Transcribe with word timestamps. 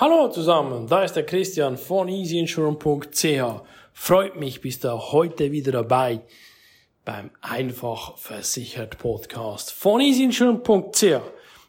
Hallo 0.00 0.28
zusammen, 0.28 0.86
da 0.86 1.04
ist 1.04 1.12
der 1.12 1.26
Christian 1.26 1.76
von 1.76 2.08
easyinsurance.ch. 2.08 3.62
Freut 3.92 4.34
mich, 4.40 4.62
bist 4.62 4.82
du 4.82 4.88
heute 4.88 5.52
wieder 5.52 5.72
dabei 5.72 6.22
beim 7.04 7.28
Einfach 7.42 8.16
Versichert 8.16 8.96
Podcast 8.96 9.74
von 9.74 10.00
easyinsurance.ch. 10.00 11.20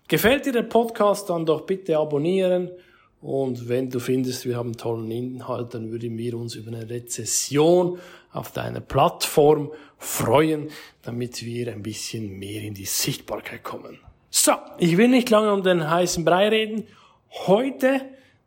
Gefällt 0.07 0.45
dir 0.45 0.53
der 0.53 0.63
Podcast, 0.63 1.29
dann 1.29 1.45
doch 1.45 1.65
bitte 1.65 1.97
abonnieren. 1.97 2.71
Und 3.19 3.67
wenn 3.67 3.89
du 3.89 3.99
findest, 3.99 4.45
wir 4.45 4.55
haben 4.55 4.77
tollen 4.77 5.11
Inhalt, 5.11 5.73
dann 5.73 5.91
würden 5.91 6.17
wir 6.17 6.37
uns 6.37 6.55
über 6.55 6.71
eine 6.71 6.89
Rezession 6.89 7.99
auf 8.31 8.53
deiner 8.53 8.79
Plattform 8.79 9.73
freuen, 9.97 10.69
damit 11.01 11.43
wir 11.43 11.69
ein 11.69 11.83
bisschen 11.83 12.39
mehr 12.39 12.61
in 12.61 12.75
die 12.75 12.85
Sichtbarkeit 12.85 13.65
kommen. 13.65 13.99
So, 14.29 14.53
ich 14.77 14.95
will 14.95 15.09
nicht 15.09 15.29
lange 15.29 15.51
um 15.51 15.63
den 15.63 15.89
heißen 15.89 16.23
Brei 16.23 16.47
reden. 16.47 16.87
Heute 17.45 17.99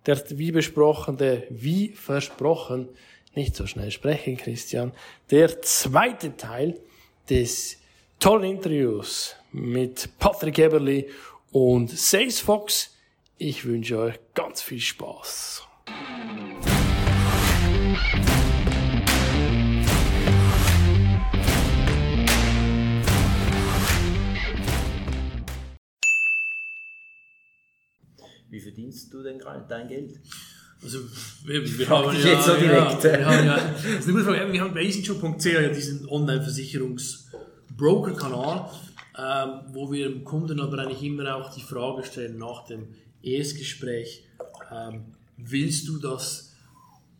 der 0.06 0.22
wie 0.30 0.52
besprochen, 0.52 1.16
der 1.16 1.44
wie 1.50 1.88
versprochen, 1.88 2.88
nicht 3.34 3.56
so 3.56 3.66
schnell 3.66 3.90
sprechen, 3.90 4.36
Christian, 4.36 4.92
der 5.30 5.62
zweite 5.62 6.36
Teil 6.36 6.78
des 7.28 7.78
tollen 8.20 8.56
Interviews 8.56 9.34
mit 9.52 10.08
Patrick 10.18 10.58
Eberly 10.58 11.08
und 11.52 11.90
Sales 11.90 12.40
Fox. 12.40 12.96
Ich 13.38 13.64
wünsche 13.64 13.98
euch 13.98 14.14
ganz 14.34 14.62
viel 14.62 14.80
Spaß. 14.80 15.66
Wie 28.54 28.60
verdienst 28.60 29.12
du 29.12 29.20
denn 29.20 29.40
gerade 29.40 29.64
dein 29.68 29.88
Geld? 29.88 30.20
Also, 30.80 31.00
wir, 31.44 31.78
wir 31.78 31.88
haben 31.88 32.16
ja, 32.16 32.24
jetzt 32.24 32.46
so 32.46 32.54
direkt. 32.54 33.02
Ja, 33.02 33.18
wir 33.18 33.26
haben 33.26 33.46
ja, 33.46 33.58
Frage. 34.22 34.52
Wir 34.52 34.60
haben 34.60 34.72
bei 34.72 34.82
easyshop.ch 34.82 35.44
ja 35.44 35.70
diesen 35.70 36.08
Online-Versicherungs-Broker-Kanal, 36.08 38.70
ähm, 39.18 39.62
wo 39.72 39.90
wir 39.90 40.08
dem 40.08 40.22
Kunden 40.22 40.60
aber 40.60 40.78
eigentlich 40.78 41.02
immer 41.02 41.34
auch 41.34 41.52
die 41.52 41.62
Frage 41.62 42.04
stellen 42.04 42.38
nach 42.38 42.64
dem 42.66 42.86
Erstgespräch, 43.22 44.24
ähm, 44.70 45.06
willst 45.36 45.88
du, 45.88 45.98
dass 45.98 46.52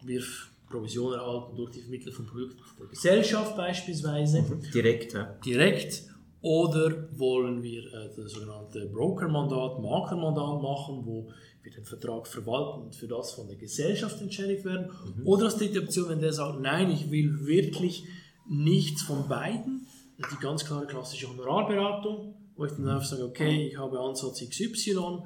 wir 0.05 0.23
Provision 0.71 1.15
erhalten 1.15 1.57
durch 1.57 1.73
die 1.73 1.81
Vermittlung 1.81 2.15
von 2.15 2.27
Produkten 2.27 2.63
der 2.79 2.87
Gesellschaft 2.87 3.57
beispielsweise? 3.57 4.43
Mhm. 4.43 4.71
Direkt, 4.73 5.15
ja. 5.15 5.25
Direkt. 5.45 6.05
Oder 6.45 7.09
wollen 7.19 7.63
wir 7.63 7.87
äh, 7.87 8.11
das 8.15 8.33
sogenannte 8.33 8.85
Broker-Mandat, 8.93 9.81
Maklermandat 9.81 10.61
machen, 10.61 11.01
wo 11.07 11.31
wir 11.63 11.73
den 11.73 11.87
Vertrag 11.87 12.27
verwalten 12.29 12.83
und 12.83 12.95
für 12.95 13.09
das 13.09 13.33
von 13.33 13.49
der 13.49 13.57
Gesellschaft 13.57 14.21
entschädigt 14.21 14.67
werden? 14.67 14.91
Mhm. 15.17 15.27
Oder 15.27 15.47
als 15.47 15.57
dritte 15.57 15.81
Option, 15.81 16.11
wenn 16.11 16.21
der 16.21 16.35
sagt, 16.35 16.61
nein, 16.61 16.91
ich 16.91 17.11
will 17.11 17.47
wirklich 17.47 18.05
nichts 18.47 19.01
von 19.05 19.27
beiden, 19.27 19.87
die 20.19 20.43
ganz 20.43 20.67
klare 20.67 20.87
klassische 20.87 21.31
Honorarberatung, 21.31 22.35
wo 22.57 22.67
ich 22.67 22.73
dann 22.73 22.89
einfach 22.89 23.07
sage, 23.07 23.25
okay, 23.25 23.69
ich 23.69 23.79
habe 23.79 23.99
Ansatz 23.99 24.47
XY, 24.47 25.23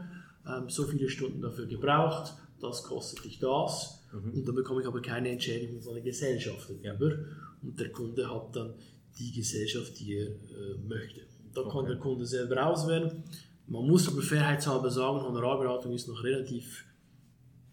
ähm, 0.47 0.71
so 0.71 0.85
viele 0.85 1.09
Stunden 1.09 1.43
dafür 1.43 1.67
gebraucht, 1.67 2.33
das 2.61 2.85
kostet 2.85 3.25
dich 3.25 3.41
das 3.41 4.05
mhm. 4.13 4.35
und 4.35 4.47
dann 4.47 4.55
bekomme 4.55 4.83
ich 4.83 4.87
aber 4.87 5.03
keine 5.03 5.31
Entschädigung 5.31 5.83
von 5.83 5.95
der 5.95 6.05
Gesellschaft 6.05 6.71
darüber 6.81 7.13
und 7.61 7.81
der 7.81 7.91
Kunde 7.91 8.33
hat 8.33 8.55
dann 8.55 8.75
die 9.19 9.33
Gesellschaft, 9.33 9.99
die 9.99 10.17
er 10.17 10.27
äh, 10.27 10.79
möchte. 10.87 11.23
Da 11.55 11.63
okay. 11.63 11.71
kann 11.73 11.87
der 11.87 11.99
Kunde 11.99 12.27
selber 12.27 12.67
auswählen. 12.67 13.23
Man 13.67 13.87
muss 13.87 14.09
aber 14.09 14.23
fairheitshalber 14.23 14.91
sagen, 14.91 15.23
Honorarberatung 15.23 15.93
ist 15.93 16.09
noch 16.09 16.23
relativ 16.23 16.85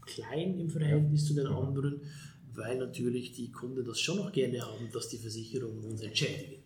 klein 0.05 0.59
im 0.59 0.69
Verhältnis 0.69 1.25
zu 1.25 1.33
den 1.33 1.47
anderen, 1.47 2.01
weil 2.53 2.77
natürlich 2.77 3.31
die 3.33 3.51
Kunden 3.51 3.85
das 3.85 3.99
schon 3.99 4.17
noch 4.17 4.31
gerne 4.31 4.61
haben, 4.61 4.89
dass 4.91 5.09
die 5.09 5.17
Versicherungen 5.17 5.83
uns 5.83 6.01
entschädigen. 6.01 6.63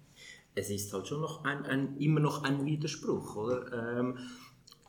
Es 0.56 0.70
ist 0.70 0.92
halt 0.94 1.08
schon 1.08 1.22
noch 1.22 1.44
ein, 1.44 1.66
ein 1.66 1.98
immer 1.98 2.20
noch 2.20 2.44
ein 2.44 2.66
Widerspruch, 2.66 3.36
oder? 3.36 4.00
Ähm, 4.00 4.18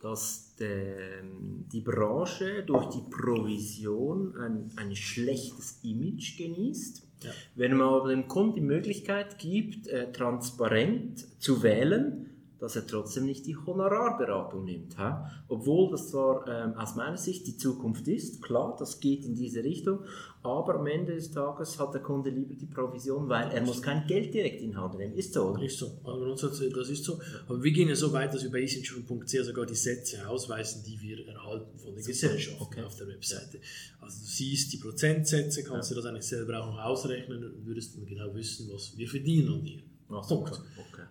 dass 0.01 0.57
de, 0.57 1.23
die 1.71 1.83
Branche 1.83 2.63
durch 2.65 2.87
die 2.87 3.03
Provision 3.11 4.35
ein, 4.39 4.71
ein 4.77 4.97
schlechtes 4.97 5.81
Image 5.83 6.39
genießt 6.39 7.10
ja. 7.23 7.31
Wenn 7.55 7.77
man 7.77 7.89
aber 7.89 8.09
dem 8.09 8.29
Kunden 8.29 8.55
die 8.55 8.61
Möglichkeit 8.61 9.39
gibt, 9.39 9.89
äh, 9.89 10.11
transparent 10.13 11.27
zu 11.41 11.63
wählen, 11.63 12.30
dass 12.61 12.77
er 12.77 12.87
trotzdem 12.87 13.25
nicht 13.25 13.47
die 13.47 13.57
Honorarberatung 13.57 14.65
nimmt. 14.65 14.97
He? 14.99 15.13
Obwohl 15.49 15.91
das 15.91 16.11
zwar 16.11 16.47
ähm, 16.47 16.75
aus 16.75 16.95
meiner 16.95 17.17
Sicht 17.17 17.47
die 17.47 17.57
Zukunft 17.57 18.07
ist, 18.07 18.43
klar, 18.43 18.77
das 18.79 19.01
geht 19.01 19.25
in 19.25 19.35
diese 19.35 19.65
Richtung, 19.65 20.01
aber 20.43 20.77
am 20.77 20.87
Ende 20.87 21.15
des 21.15 21.31
Tages 21.31 21.79
hat 21.79 21.95
der 21.95 22.03
Kunde 22.03 22.31
lieber 22.31 22.55
die 22.55 22.67
Provision, 22.67 23.29
weil 23.29 23.51
er 23.51 23.63
muss 23.63 23.81
kein 23.81 24.07
Geld 24.07 24.33
direkt 24.35 24.61
in 24.61 24.77
Hand 24.77 24.99
nehmen. 24.99 25.15
Ist 25.15 25.33
so, 25.33 25.51
oder? 25.51 25.63
Ist 25.63 25.79
so. 25.79 25.99
Also 26.05 26.49
das 26.71 26.89
ist 26.91 27.05
so. 27.05 27.19
Aber 27.49 27.63
wir 27.63 27.73
gehen 27.73 27.89
ja 27.89 27.97
so 27.97 28.13
weit, 28.13 28.35
dass 28.35 28.43
wir 28.43 28.51
bei 28.51 28.61
easyinsurance.ch 28.61 29.45
sogar 29.45 29.67
die 29.67 29.75
Sätze 29.75 30.29
ausweisen, 30.29 30.83
die 30.87 31.01
wir 31.01 31.27
erhalten 31.27 31.79
von 31.79 31.95
der 31.95 32.05
Gesellschaft 32.05 32.61
okay. 32.61 32.83
auf 32.83 32.95
der 32.97 33.09
Webseite. 33.09 33.59
Also 34.01 34.21
du 34.21 34.27
siehst 34.27 34.73
die 34.73 34.79
Prozentsätze, 34.79 35.65
kannst 35.65 35.91
ja. 35.91 35.97
du 35.97 36.03
das 36.03 36.11
eigentlich 36.11 36.27
selber 36.27 36.63
auch 36.63 36.67
noch 36.67 36.79
ausrechnen 36.79 37.43
und 37.43 37.67
würdest 37.67 37.97
dann 37.97 38.05
genau 38.05 38.35
wissen, 38.35 38.69
was 38.73 38.97
wir 38.97 39.09
verdienen 39.09 39.53
an 39.53 39.65
dir. 39.65 39.83
Ach, 40.11 40.27
Punkt. 40.27 40.53
Okay 40.53 41.03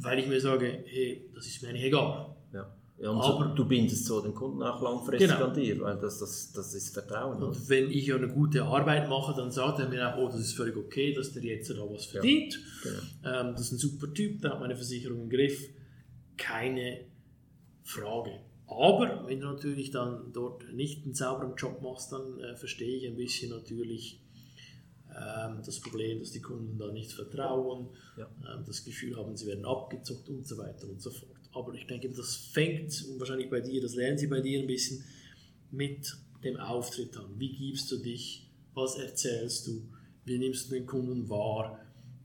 weil 0.00 0.18
ich 0.18 0.26
mir 0.26 0.40
sage, 0.40 0.84
hey, 0.86 1.30
das 1.34 1.46
ist 1.46 1.62
mir 1.62 1.72
nicht 1.72 1.84
egal. 1.84 2.34
Ja. 2.52 2.74
Ja, 3.00 3.10
aber, 3.12 3.48
so, 3.48 3.54
du 3.54 3.64
bindest 3.64 4.06
so 4.06 4.20
den 4.20 4.34
Kunden 4.34 4.60
auch 4.60 4.82
langfristig 4.82 5.30
genau. 5.30 5.46
an 5.46 5.54
dir, 5.54 5.80
weil 5.80 5.98
das, 5.98 6.18
das, 6.18 6.52
das 6.52 6.74
ist 6.74 6.92
Vertrauen. 6.92 7.40
Und 7.40 7.50
oder? 7.50 7.68
wenn 7.68 7.90
ich 7.92 8.12
eine 8.12 8.26
gute 8.26 8.64
Arbeit 8.64 9.08
mache, 9.08 9.34
dann 9.36 9.52
sagt 9.52 9.78
er 9.78 9.88
mir 9.88 10.14
auch, 10.14 10.18
oh, 10.18 10.26
das 10.26 10.40
ist 10.40 10.54
völlig 10.54 10.76
okay, 10.76 11.12
dass 11.12 11.32
der 11.32 11.44
jetzt 11.44 11.70
da 11.70 11.76
was 11.76 12.06
verdient. 12.06 12.58
Ja, 12.84 12.90
genau. 12.90 13.40
ähm, 13.40 13.52
das 13.52 13.66
ist 13.66 13.72
ein 13.72 13.78
super 13.78 14.12
Typ, 14.12 14.42
der 14.42 14.50
hat 14.50 14.60
meine 14.60 14.74
Versicherung 14.74 15.22
im 15.22 15.30
Griff. 15.30 15.68
Keine 16.36 17.04
Frage. 17.84 18.40
Aber 18.66 19.24
wenn 19.28 19.40
du 19.40 19.46
natürlich 19.46 19.92
dann 19.92 20.32
dort 20.32 20.72
nicht 20.72 21.04
einen 21.04 21.14
sauberen 21.14 21.54
Job 21.56 21.80
machst, 21.80 22.10
dann 22.12 22.40
äh, 22.40 22.56
verstehe 22.56 22.96
ich 22.96 23.06
ein 23.06 23.16
bisschen 23.16 23.50
natürlich, 23.50 24.20
das 25.64 25.80
Problem, 25.80 26.20
dass 26.20 26.32
die 26.32 26.40
Kunden 26.40 26.78
da 26.78 26.90
nicht 26.92 27.12
vertrauen, 27.12 27.88
ja. 28.16 28.28
ähm, 28.52 28.64
das 28.66 28.84
Gefühl 28.84 29.16
haben, 29.16 29.36
sie 29.36 29.46
werden 29.46 29.64
abgezockt 29.64 30.28
und 30.28 30.46
so 30.46 30.58
weiter 30.58 30.88
und 30.88 31.00
so 31.00 31.10
fort. 31.10 31.36
Aber 31.52 31.74
ich 31.74 31.86
denke, 31.86 32.10
das 32.10 32.36
fängt 32.36 33.04
wahrscheinlich 33.18 33.50
bei 33.50 33.60
dir, 33.60 33.80
das 33.80 33.94
lernen 33.94 34.18
sie 34.18 34.26
bei 34.26 34.40
dir 34.40 34.60
ein 34.60 34.66
bisschen 34.66 35.04
mit 35.70 36.16
dem 36.44 36.56
Auftritt 36.56 37.16
an. 37.16 37.38
Wie 37.38 37.54
gibst 37.54 37.90
du 37.90 37.96
dich? 37.98 38.48
Was 38.74 38.96
erzählst 38.96 39.66
du? 39.66 39.88
Wie 40.24 40.38
nimmst 40.38 40.70
du 40.70 40.74
den 40.74 40.86
Kunden 40.86 41.28
wahr? 41.28 41.80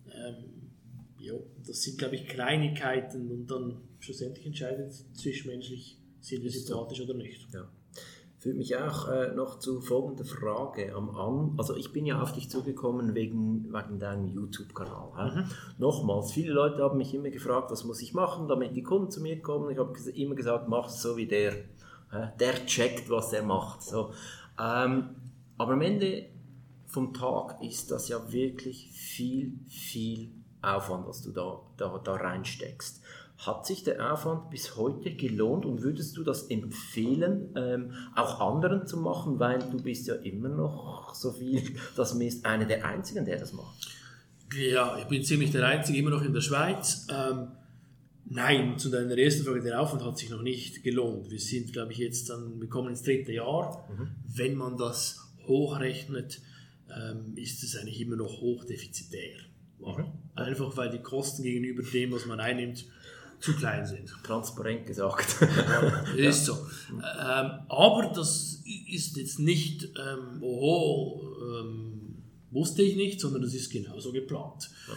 Ähm, 0.06 0.72
ja, 1.18 1.34
das 1.66 1.82
sind, 1.82 1.98
glaube 1.98 2.16
ich, 2.16 2.28
Kleinigkeiten 2.28 3.32
und 3.32 3.48
dann 3.48 3.82
schlussendlich 4.00 4.46
entscheidet 4.46 4.94
zwischenmenschlich, 5.14 5.98
sind 6.20 6.44
wir 6.44 6.52
sympathisch 6.52 7.02
oder 7.02 7.14
nicht. 7.14 7.48
Ja 7.54 7.70
führt 8.44 8.58
mich 8.58 8.76
auch 8.76 9.08
äh, 9.08 9.34
noch 9.34 9.60
zu 9.60 9.80
folgender 9.80 10.26
Frage 10.26 10.94
am 10.94 11.16
An. 11.16 11.56
Also 11.58 11.78
ich 11.78 11.94
bin 11.94 12.06
ja 12.06 12.22
auf 12.22 12.34
dich 12.34 12.50
zugekommen 12.50 13.16
wegen, 13.16 13.74
wegen 13.74 14.00
deinem 14.00 14.28
YouTube-Kanal. 14.28 15.32
Mhm. 15.32 15.46
Nochmals, 15.78 16.34
viele 16.34 16.52
Leute 16.52 16.84
haben 16.84 16.98
mich 16.98 17.14
immer 17.14 17.30
gefragt, 17.30 17.72
was 17.72 17.86
muss 17.86 18.02
ich 18.02 18.14
machen, 18.14 18.50
damit 18.50 18.76
die 18.76 18.84
Kunden 18.84 19.10
zu 19.10 19.22
mir 19.22 19.42
kommen. 19.42 19.70
Ich 19.70 19.78
habe 19.78 19.98
immer 20.12 20.36
gesagt, 20.36 20.68
mach 20.68 20.88
es 20.88 21.02
so 21.02 21.16
wie 21.16 21.26
der. 21.26 21.54
Der 22.38 22.66
checkt, 22.68 23.10
was 23.10 23.32
er 23.34 23.44
macht. 23.44 23.82
So. 23.82 24.12
Ähm, 24.60 25.16
aber 25.58 25.74
am 25.74 25.82
Ende 25.82 26.26
vom 26.86 27.14
Tag 27.14 27.64
ist 27.64 27.92
das 27.92 28.10
ja 28.10 28.32
wirklich 28.32 28.92
viel, 28.92 29.58
viel 29.68 30.32
Aufwand, 30.62 31.08
was 31.08 31.22
du 31.22 31.32
da, 31.32 31.62
da, 31.78 31.98
da 31.98 32.14
reinsteckst. 32.14 33.02
Hat 33.46 33.66
sich 33.66 33.84
der 33.84 34.14
Aufwand 34.14 34.50
bis 34.50 34.78
heute 34.78 35.14
gelohnt 35.16 35.66
und 35.66 35.82
würdest 35.82 36.16
du 36.16 36.24
das 36.24 36.44
empfehlen, 36.44 37.50
ähm, 37.56 37.92
auch 38.16 38.40
anderen 38.40 38.88
zu 38.88 38.98
machen, 38.98 39.40
weil 39.40 39.60
du 39.60 39.82
bist 39.82 40.08
ja 40.08 40.16
immer 40.16 40.50
noch 40.50 41.14
so 41.14 41.32
viel, 41.32 41.62
das 41.96 42.18
bist 42.18 42.46
einer 42.46 42.66
der 42.66 42.86
Einzigen, 42.86 43.26
der 43.26 43.40
das 43.40 43.54
macht? 43.54 43.88
Ja, 44.56 44.98
ich 45.00 45.06
bin 45.06 45.24
ziemlich 45.24 45.52
der 45.52 45.66
Einzige, 45.66 45.98
immer 45.98 46.12
noch 46.12 46.24
in 46.24 46.34
der 46.34 46.42
Schweiz. 46.42 47.08
Ähm, 47.12 47.48
nein, 48.26 48.78
zu 48.78 48.90
deiner 48.90 49.18
ersten 49.18 49.44
Frage, 49.44 49.62
der 49.62 49.82
Aufwand 49.82 50.04
hat 50.04 50.18
sich 50.18 50.30
noch 50.30 50.42
nicht 50.42 50.84
gelohnt. 50.84 51.30
Wir 51.32 51.40
sind, 51.40 51.74
glaube 51.74 51.92
ich, 51.92 51.98
jetzt 51.98 52.30
dann, 52.30 52.62
wir 52.62 52.70
kommen 52.70 52.90
ins 52.90 53.02
dritte 53.02 53.34
Jahr. 53.34 53.90
Mhm. 53.90 54.10
Wenn 54.28 54.56
man 54.56 54.78
das 54.78 55.20
hochrechnet, 55.48 56.42
ähm, 56.90 57.34
ist 57.36 57.64
es 57.64 57.76
eigentlich 57.76 58.00
immer 58.00 58.16
noch 58.16 58.42
hochdefizitär. 58.42 59.38
Mhm. 59.80 60.06
Einfach 60.36 60.78
weil 60.78 60.90
die 60.90 61.02
Kosten 61.02 61.44
gegenüber 61.44 61.84
dem, 61.84 62.12
was 62.12 62.26
man 62.26 62.40
einnimmt, 62.40 62.86
zu 63.44 63.54
klein 63.58 63.86
sind. 63.86 64.10
Transparent 64.24 64.86
gesagt. 64.86 65.36
ja, 66.18 66.30
ist 66.30 66.46
so. 66.46 66.54
Ähm, 66.54 67.52
aber 67.68 68.12
das 68.16 68.62
ist 68.90 69.18
jetzt 69.18 69.38
nicht, 69.40 69.84
ähm, 69.84 70.42
oho, 70.42 71.22
ähm, 71.42 72.16
wusste 72.52 72.84
ich 72.84 72.96
nicht, 72.96 73.20
sondern 73.20 73.42
das 73.42 73.54
ist 73.54 73.70
genauso 73.70 74.14
geplant. 74.14 74.70
Ja. 74.88 74.94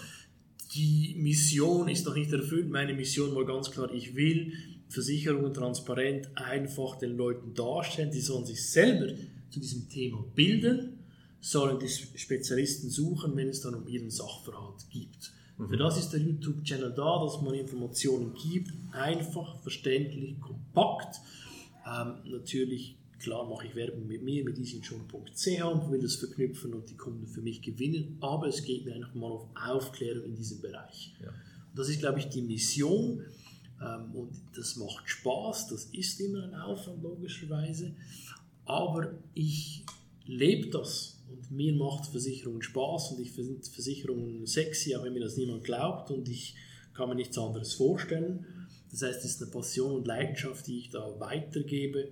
Die 0.75 1.17
Mission 1.19 1.89
ist 1.89 2.07
noch 2.07 2.15
nicht 2.15 2.33
erfüllt. 2.33 2.71
Meine 2.71 2.95
Mission 2.95 3.35
war 3.35 3.45
ganz 3.45 3.69
klar, 3.73 3.93
ich 3.93 4.15
will 4.15 4.53
Versicherungen 4.89 5.53
transparent 5.53 6.29
einfach 6.37 6.99
den 6.99 7.17
Leuten 7.17 7.53
darstellen. 7.53 8.13
Die 8.13 8.21
sollen 8.21 8.47
sich 8.47 8.65
selber 8.71 9.13
zu 9.51 9.59
diesem 9.59 9.89
Thema 9.89 10.25
bilden, 10.37 11.01
sollen 11.41 11.81
die 11.81 11.89
Spezialisten 11.89 12.91
suchen, 12.91 13.35
wenn 13.35 13.49
es 13.49 13.61
dann 13.61 13.75
um 13.75 13.89
ihren 13.89 14.11
Sachverhalt 14.11 14.89
gibt. 14.91 15.33
Mhm. 15.59 15.69
Für 15.69 15.77
das 15.77 15.99
ist 15.99 16.11
der 16.11 16.21
YouTube-Channel 16.21 16.93
da, 16.93 17.25
dass 17.25 17.41
man 17.43 17.55
Informationen 17.55 18.35
gibt, 18.35 18.73
einfach, 18.93 19.61
verständlich, 19.61 20.39
kompakt. 20.41 21.21
Ähm, 21.87 22.15
natürlich, 22.25 22.97
klar 23.19 23.49
mache 23.49 23.67
ich 23.67 23.75
Werbung 23.75 24.07
mit 24.07 24.23
mir, 24.23 24.45
mit 24.45 24.59
easyinsurance.ch 24.59 25.65
und 25.65 25.91
will 25.91 26.03
das 26.03 26.17
verknüpfen 26.17 26.75
und 26.75 26.91
die 26.91 26.97
Kunden 26.97 27.27
für 27.27 27.41
mich 27.41 27.63
gewinnen, 27.63 28.19
aber 28.21 28.49
es 28.49 28.65
geht 28.65 28.85
mir 28.85 28.95
einfach 28.95 29.15
mal 29.15 29.31
auf 29.31 29.49
Aufklärung 29.55 30.25
in 30.25 30.37
diesem 30.37 30.61
Bereich. 30.61 31.15
Ja. 31.23 31.33
Das 31.75 31.89
ist, 31.89 32.01
glaube 32.01 32.19
ich, 32.19 32.29
die 32.29 32.43
Mission 32.43 33.23
ähm, 33.81 34.15
und 34.15 34.33
das 34.55 34.77
macht 34.77 35.09
Spaß, 35.09 35.69
das 35.69 35.87
ist 35.87 36.21
immer 36.21 36.45
ein 36.45 36.55
Aufwand 36.55 37.03
logischerweise, 37.03 37.95
aber 38.65 39.13
ich 39.35 39.85
lebe 40.25 40.71
das 40.71 41.16
und 41.31 41.51
mir 41.51 41.75
macht 41.75 42.07
Versicherungen 42.07 42.63
Spaß 42.63 43.13
und 43.13 43.21
ich 43.21 43.33
finde 43.33 43.61
Versicherungen 43.69 44.47
sexy, 44.47 44.95
auch 44.95 45.05
wenn 45.05 45.13
mir 45.13 45.21
das 45.21 45.37
niemand 45.37 45.65
glaubt 45.65 46.11
und 46.11 46.29
ich 46.29 46.55
kann 46.95 47.09
mir 47.09 47.15
nichts 47.15 47.37
anderes 47.39 47.75
vorstellen. 47.75 48.47
Das 48.91 49.03
heißt, 49.03 49.25
es 49.25 49.33
ist 49.33 49.43
eine 49.43 49.51
Passion 49.51 49.93
und 49.93 50.07
Leidenschaft, 50.07 50.67
die 50.67 50.79
ich 50.79 50.91
da 50.91 51.19
weitergebe 51.19 52.09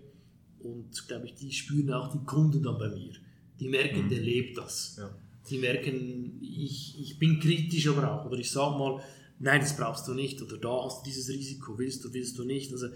und 0.64 1.06
glaube 1.08 1.26
ich, 1.26 1.34
die 1.34 1.52
spüren 1.52 1.92
auch 1.92 2.10
die 2.12 2.24
Kunden 2.24 2.62
dann 2.62 2.78
bei 2.78 2.88
mir. 2.88 3.12
Die 3.60 3.68
merken, 3.68 4.04
mhm. 4.04 4.08
der 4.08 4.20
lebt 4.20 4.58
das. 4.58 4.96
Ja. 4.98 5.14
Die 5.48 5.58
merken, 5.58 6.38
ich, 6.42 6.98
ich 6.98 7.18
bin 7.18 7.38
kritisch 7.38 7.86
aber 7.88 8.12
auch. 8.12 8.26
Oder 8.26 8.38
ich 8.38 8.50
sage 8.50 8.78
mal, 8.78 9.00
nein, 9.38 9.60
das 9.60 9.76
brauchst 9.76 10.08
du 10.08 10.14
nicht. 10.14 10.40
Oder 10.42 10.56
da 10.56 10.84
hast 10.84 11.00
du 11.00 11.04
dieses 11.04 11.28
Risiko, 11.28 11.78
willst 11.78 12.04
du, 12.04 12.12
willst 12.12 12.38
du 12.38 12.44
nicht. 12.44 12.72
Also 12.72 12.88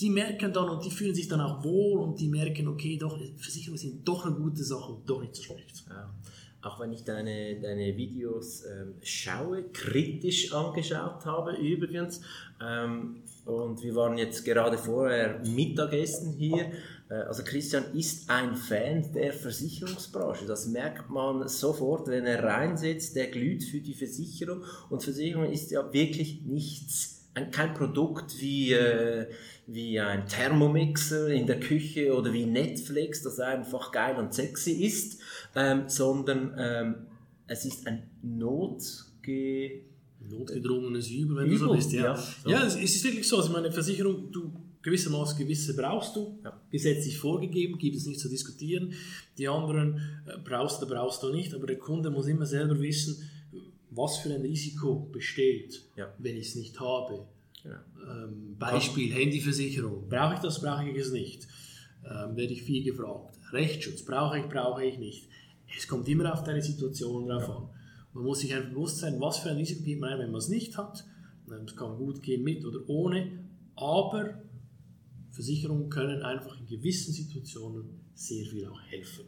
die 0.00 0.10
merken 0.10 0.52
dann 0.52 0.68
und 0.70 0.84
die 0.84 0.90
fühlen 0.90 1.14
sich 1.14 1.28
dann 1.28 1.40
auch 1.40 1.62
wohl 1.62 2.00
und 2.00 2.18
die 2.18 2.28
merken, 2.28 2.68
okay, 2.68 2.96
doch, 2.96 3.18
Versicherungen 3.36 3.78
sind 3.78 4.08
doch 4.08 4.24
eine 4.24 4.34
gute 4.34 4.64
Sache 4.64 4.92
und 4.92 5.08
doch 5.08 5.20
nicht 5.20 5.36
so 5.36 5.42
schlecht. 5.42 5.84
Ja. 5.88 6.10
Auch 6.62 6.78
wenn 6.80 6.92
ich 6.92 7.04
deine, 7.04 7.58
deine 7.60 7.96
Videos 7.96 8.64
ähm, 8.64 8.94
schaue, 9.02 9.64
kritisch 9.72 10.52
angeschaut 10.52 11.24
habe 11.24 11.52
übrigens. 11.56 12.20
Ähm, 12.62 13.22
und 13.46 13.82
wir 13.82 13.94
waren 13.94 14.18
jetzt 14.18 14.44
gerade 14.44 14.76
vorher 14.76 15.40
Mittagessen 15.46 16.34
hier. 16.34 16.70
Äh, 17.08 17.14
also 17.14 17.42
Christian 17.44 17.84
ist 17.94 18.28
ein 18.28 18.54
Fan 18.56 19.10
der 19.14 19.32
Versicherungsbranche. 19.32 20.44
Das 20.44 20.66
merkt 20.66 21.08
man 21.08 21.48
sofort, 21.48 22.08
wenn 22.08 22.26
er 22.26 22.44
reinsetzt. 22.44 23.16
Der 23.16 23.28
glüht 23.28 23.64
für 23.64 23.80
die 23.80 23.94
Versicherung. 23.94 24.62
Und 24.90 25.02
Versicherung 25.02 25.50
ist 25.50 25.70
ja 25.70 25.90
wirklich 25.92 26.42
nichts, 26.42 27.19
ein, 27.34 27.50
kein 27.50 27.74
Produkt 27.74 28.40
wie... 28.40 28.72
Äh, 28.72 29.26
wie 29.72 30.00
ein 30.00 30.26
Thermomixer 30.26 31.28
in 31.28 31.46
der 31.46 31.60
Küche 31.60 32.12
oder 32.12 32.32
wie 32.32 32.44
Netflix, 32.44 33.22
das 33.22 33.38
einfach 33.38 33.92
geil 33.92 34.16
und 34.16 34.34
sexy 34.34 34.72
ist, 34.72 35.20
ähm, 35.54 35.84
sondern 35.86 36.54
ähm, 36.58 36.94
es 37.46 37.64
ist 37.64 37.86
ein 37.86 38.10
Notge 38.22 39.82
notgedrungenes 40.28 41.10
Übel, 41.10 41.36
wenn 41.36 41.46
Übel, 41.46 41.58
du 41.58 41.64
so 41.66 41.74
bist. 41.74 41.92
Ja, 41.92 42.02
ja, 42.02 42.16
so. 42.16 42.50
ja 42.50 42.66
es, 42.66 42.76
ist 42.76 43.04
wirklich 43.04 43.26
so. 43.26 43.38
Also 43.38 43.52
meine 43.52 43.72
Versicherung, 43.72 44.30
du 44.30 44.52
gewissermaßen 44.82 45.38
gewisse 45.38 45.74
brauchst 45.74 46.16
du, 46.16 46.38
ja. 46.44 46.60
gesetzlich 46.70 47.18
vorgegeben, 47.18 47.78
gibt 47.78 47.96
es 47.96 48.06
nicht 48.06 48.20
zu 48.20 48.28
diskutieren. 48.28 48.92
Die 49.38 49.48
anderen 49.48 50.00
äh, 50.26 50.36
brauchst 50.44 50.82
du, 50.82 50.86
brauchst 50.86 51.22
du 51.22 51.32
nicht, 51.32 51.54
aber 51.54 51.66
der 51.66 51.78
Kunde 51.78 52.10
muss 52.10 52.26
immer 52.26 52.46
selber 52.46 52.78
wissen, 52.80 53.28
was 53.90 54.18
für 54.18 54.32
ein 54.32 54.42
Risiko 54.42 55.08
besteht, 55.12 55.82
ja. 55.96 56.12
wenn 56.18 56.36
ich 56.36 56.48
es 56.48 56.54
nicht 56.54 56.78
habe. 56.80 57.26
Ja. 57.64 57.84
Ähm, 58.08 58.56
Beispiel 58.58 59.12
Handyversicherung. 59.12 60.08
Brauche 60.08 60.34
ich 60.34 60.40
das, 60.40 60.60
brauche 60.60 60.88
ich 60.88 60.96
es 60.96 61.12
nicht? 61.12 61.46
Ähm, 62.04 62.36
werde 62.36 62.52
ich 62.52 62.62
viel 62.62 62.82
gefragt. 62.82 63.38
Rechtsschutz 63.52 64.02
brauche 64.04 64.38
ich, 64.38 64.48
brauche 64.48 64.84
ich 64.84 64.98
nicht. 64.98 65.28
Es 65.76 65.86
kommt 65.86 66.08
immer 66.08 66.32
auf 66.32 66.44
deine 66.44 66.62
Situation 66.62 67.26
drauf 67.26 67.48
ja. 67.48 67.56
an. 67.56 67.68
Man 68.12 68.24
muss 68.24 68.40
sich 68.40 68.54
einfach 68.54 68.70
bewusst 68.70 68.98
sein, 68.98 69.20
was 69.20 69.38
für 69.38 69.50
ein 69.50 69.56
Risiko 69.56 69.82
gibt 69.84 70.00
man 70.00 70.12
ein, 70.12 70.18
wenn 70.20 70.30
man 70.30 70.38
es 70.38 70.48
nicht 70.48 70.76
hat. 70.76 71.04
Es 71.64 71.76
kann 71.76 71.96
gut 71.96 72.22
gehen 72.22 72.44
mit 72.44 72.64
oder 72.64 72.88
ohne, 72.88 73.44
aber 73.74 74.40
Versicherungen 75.32 75.90
können 75.90 76.22
einfach 76.22 76.58
in 76.60 76.66
gewissen 76.66 77.12
Situationen 77.12 78.00
sehr 78.14 78.44
viel 78.46 78.66
auch 78.66 78.80
helfen. 78.82 79.24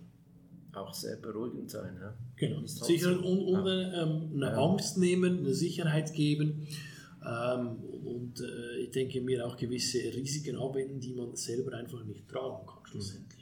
Auch 0.73 0.95
sehr 0.95 1.17
beruhigend 1.17 1.71
sein. 1.71 1.99
Ja? 2.01 2.15
Genau. 2.37 2.65
Sichern 2.67 3.19
und, 3.19 3.41
und 3.43 3.67
ja. 3.67 4.03
ähm, 4.03 4.31
eine 4.35 4.57
Angst 4.57 4.97
nehmen, 4.99 5.41
eine 5.41 5.55
Sicherheit 5.55 6.15
geben. 6.15 6.67
Ähm, 7.25 7.77
und 8.05 8.41
äh, 8.41 8.79
ich 8.79 8.91
denke 8.91 9.21
mir 9.21 9.47
auch 9.47 9.57
gewisse 9.57 9.99
Risiken 9.99 10.57
abwenden, 10.57 10.99
die 10.99 11.13
man 11.13 11.37
selber 11.37 11.77
einfach 11.77 12.03
nicht 12.05 12.27
tragen 12.29 12.67
kann, 12.67 12.87
schlussendlich 12.87 13.33
Tag. 13.33 13.42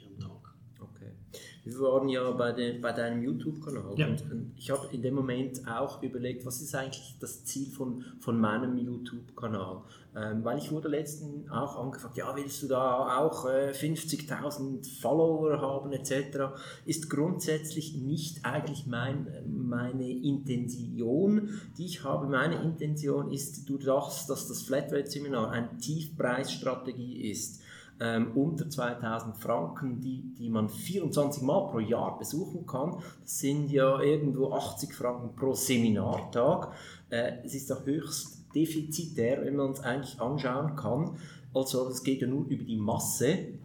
Wir 1.63 1.79
waren 1.79 2.09
ja 2.09 2.31
bei, 2.31 2.51
de, 2.51 2.79
bei 2.79 2.91
deinem 2.91 3.21
YouTube-Kanal 3.23 3.93
ja. 3.95 4.07
und 4.07 4.53
ich 4.57 4.71
habe 4.71 4.87
in 4.91 5.01
dem 5.01 5.13
Moment 5.13 5.61
auch 5.67 6.01
überlegt, 6.01 6.45
was 6.45 6.61
ist 6.61 6.73
eigentlich 6.73 7.15
das 7.19 7.45
Ziel 7.45 7.69
von, 7.69 8.03
von 8.19 8.39
meinem 8.39 8.77
YouTube-Kanal? 8.77 9.83
Ähm, 10.13 10.43
weil 10.43 10.57
ich 10.57 10.71
wurde 10.71 10.89
letztens 10.89 11.49
auch 11.49 11.77
angefragt, 11.77 12.17
ja, 12.17 12.35
willst 12.35 12.61
du 12.63 12.67
da 12.67 13.17
auch 13.17 13.45
äh, 13.45 13.71
50.000 13.71 14.99
Follower 14.99 15.61
haben 15.61 15.93
etc. 15.93 16.53
Ist 16.85 17.09
grundsätzlich 17.09 17.95
nicht 17.95 18.43
eigentlich 18.43 18.87
mein, 18.87 19.27
meine 19.47 20.09
Intention, 20.09 21.61
die 21.77 21.85
ich 21.85 22.03
habe. 22.03 22.27
Meine 22.27 22.61
Intention 22.61 23.31
ist 23.31 23.69
durch 23.69 23.85
das, 23.85 24.27
dass 24.27 24.49
das 24.49 24.63
Flatrate-Seminar 24.63 25.51
eine 25.51 25.77
Tiefpreisstrategie 25.77 27.29
ist, 27.29 27.61
ähm, 28.01 28.31
unter 28.35 28.67
2000 28.67 29.37
Franken, 29.37 30.01
die, 30.01 30.33
die 30.37 30.49
man 30.49 30.69
24 30.69 31.43
Mal 31.43 31.67
pro 31.67 31.79
Jahr 31.79 32.17
besuchen 32.17 32.65
kann. 32.65 32.97
Das 33.21 33.39
sind 33.39 33.71
ja 33.71 34.01
irgendwo 34.01 34.51
80 34.53 34.93
Franken 34.93 35.35
pro 35.35 35.53
Seminartag. 35.53 36.73
Äh, 37.09 37.33
es 37.45 37.53
ist 37.53 37.71
auch 37.71 37.85
höchst 37.85 38.53
defizitär, 38.55 39.45
wenn 39.45 39.55
man 39.55 39.71
es 39.71 39.81
eigentlich 39.81 40.19
anschauen 40.19 40.75
kann. 40.75 41.17
Also 41.53 41.87
es 41.89 42.03
geht 42.03 42.21
ja 42.21 42.27
nur 42.27 42.47
über 42.47 42.63
die 42.63 42.77
Masse, 42.77 43.59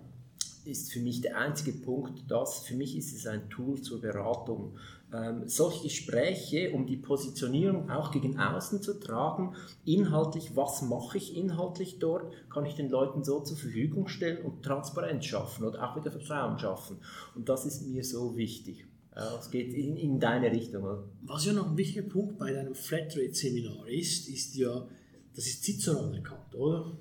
ist 0.67 0.93
für 0.93 1.01
mich 1.01 1.21
der 1.21 1.39
einzige 1.39 1.73
Punkt, 1.73 2.31
dass 2.31 2.61
für 2.61 2.75
mich 2.75 2.97
ist 2.97 3.15
es 3.15 3.27
ein 3.27 3.49
Tool 3.51 3.81
zur 3.81 4.01
Beratung. 4.01 4.77
Ähm, 5.13 5.49
solche 5.49 5.85
Gespräche, 5.85 6.73
um 6.73 6.87
die 6.87 6.97
Positionierung 6.97 7.91
auch 7.91 8.11
gegen 8.11 8.39
außen 8.39 8.83
zu 8.83 8.99
tragen, 8.99 9.55
inhaltlich, 9.85 10.57
was 10.57 10.83
mache 10.83 11.19
ich 11.19 11.37
inhaltlich 11.37 11.99
dort, 11.99 12.33
kann 12.51 12.67
ich 12.67 12.75
den 12.75 12.91
Leuten 12.91 13.23
so 13.23 13.41
zur 13.41 13.57
Verfügung 13.57 14.09
stellen 14.09 14.45
und 14.45 14.63
Transparenz 14.63 15.25
schaffen 15.25 15.65
oder 15.65 15.89
auch 15.89 15.97
wieder 15.97 16.11
Vertrauen 16.11 16.59
schaffen. 16.59 16.99
Und 17.35 17.49
das 17.49 17.67
ist 17.67 17.87
mir 17.87 18.03
so 18.03 18.37
wichtig. 18.37 18.87
Ja, 19.15 19.38
es 19.38 19.50
geht 19.50 19.73
in, 19.73 19.97
in 19.97 20.21
deine 20.21 20.50
Richtung. 20.50 20.83
Oder? 20.83 21.05
Was 21.23 21.47
ja 21.47 21.52
noch 21.52 21.71
ein 21.71 21.76
wichtiger 21.76 22.07
Punkt 22.07 22.38
bei 22.38 22.52
deinem 22.52 22.75
Flatrate-Seminar 22.75 23.88
ist, 23.88 24.29
ist 24.29 24.55
ja, 24.57 24.87
das 25.35 25.47
ist 25.47 25.64
Cicero 25.64 26.00
anerkannt, 26.00 26.55
oder? 26.55 26.99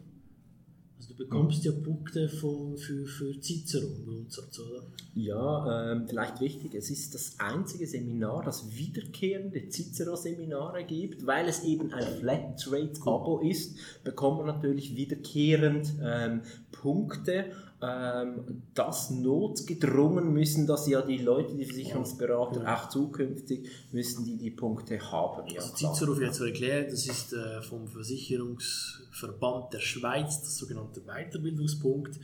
Also 0.97 1.13
du 1.13 1.17
bekommst 1.17 1.65
ja 1.65 1.71
Punkte 1.71 2.29
von, 2.29 2.77
für, 2.77 3.05
für 3.05 3.39
Cicero 3.41 3.87
Grundsatz, 4.05 4.59
oder? 4.59 4.83
Ja, 5.13 5.91
ähm, 5.91 6.07
vielleicht 6.07 6.39
wichtig, 6.39 6.73
es 6.73 6.89
ist 6.89 7.13
das 7.13 7.39
einzige 7.39 7.85
Seminar, 7.85 8.43
das 8.43 8.75
wiederkehrende 8.77 9.69
Cicero-Seminare 9.69 10.85
gibt, 10.85 11.25
weil 11.25 11.47
es 11.47 11.63
eben 11.63 11.91
ein 11.93 12.03
Flatrate-Abo 12.19 13.39
ist, 13.39 13.77
bekommt 14.03 14.37
man 14.37 14.47
natürlich 14.47 14.95
wiederkehrend 14.95 15.93
ähm, 16.01 16.41
Punkte 16.71 17.51
ähm, 17.81 18.63
das 18.73 19.09
notgedrungen 19.09 20.31
müssen 20.31 20.65
dass 20.65 20.87
ja 20.87 21.01
die 21.01 21.17
Leute, 21.17 21.55
die 21.55 21.65
Versicherungsberater, 21.65 22.63
ja. 22.63 22.75
auch 22.75 22.89
zukünftig 22.89 23.69
müssen 23.91 24.23
die 24.23 24.37
die 24.37 24.51
Punkte 24.51 24.99
haben. 25.11 25.47
Ja, 25.49 25.61
also 25.61 25.75
Cicero 25.75 26.15
vielleicht 26.15 26.35
zu 26.35 26.45
erklären, 26.45 26.87
das 26.89 27.05
ist 27.05 27.33
äh, 27.33 27.61
vom 27.61 27.87
Versicherungsverband 27.87 29.73
der 29.73 29.79
Schweiz, 29.79 30.41
das 30.41 30.57
sogenannte 30.57 31.01
Weiterbildungspunkt, 31.01 32.19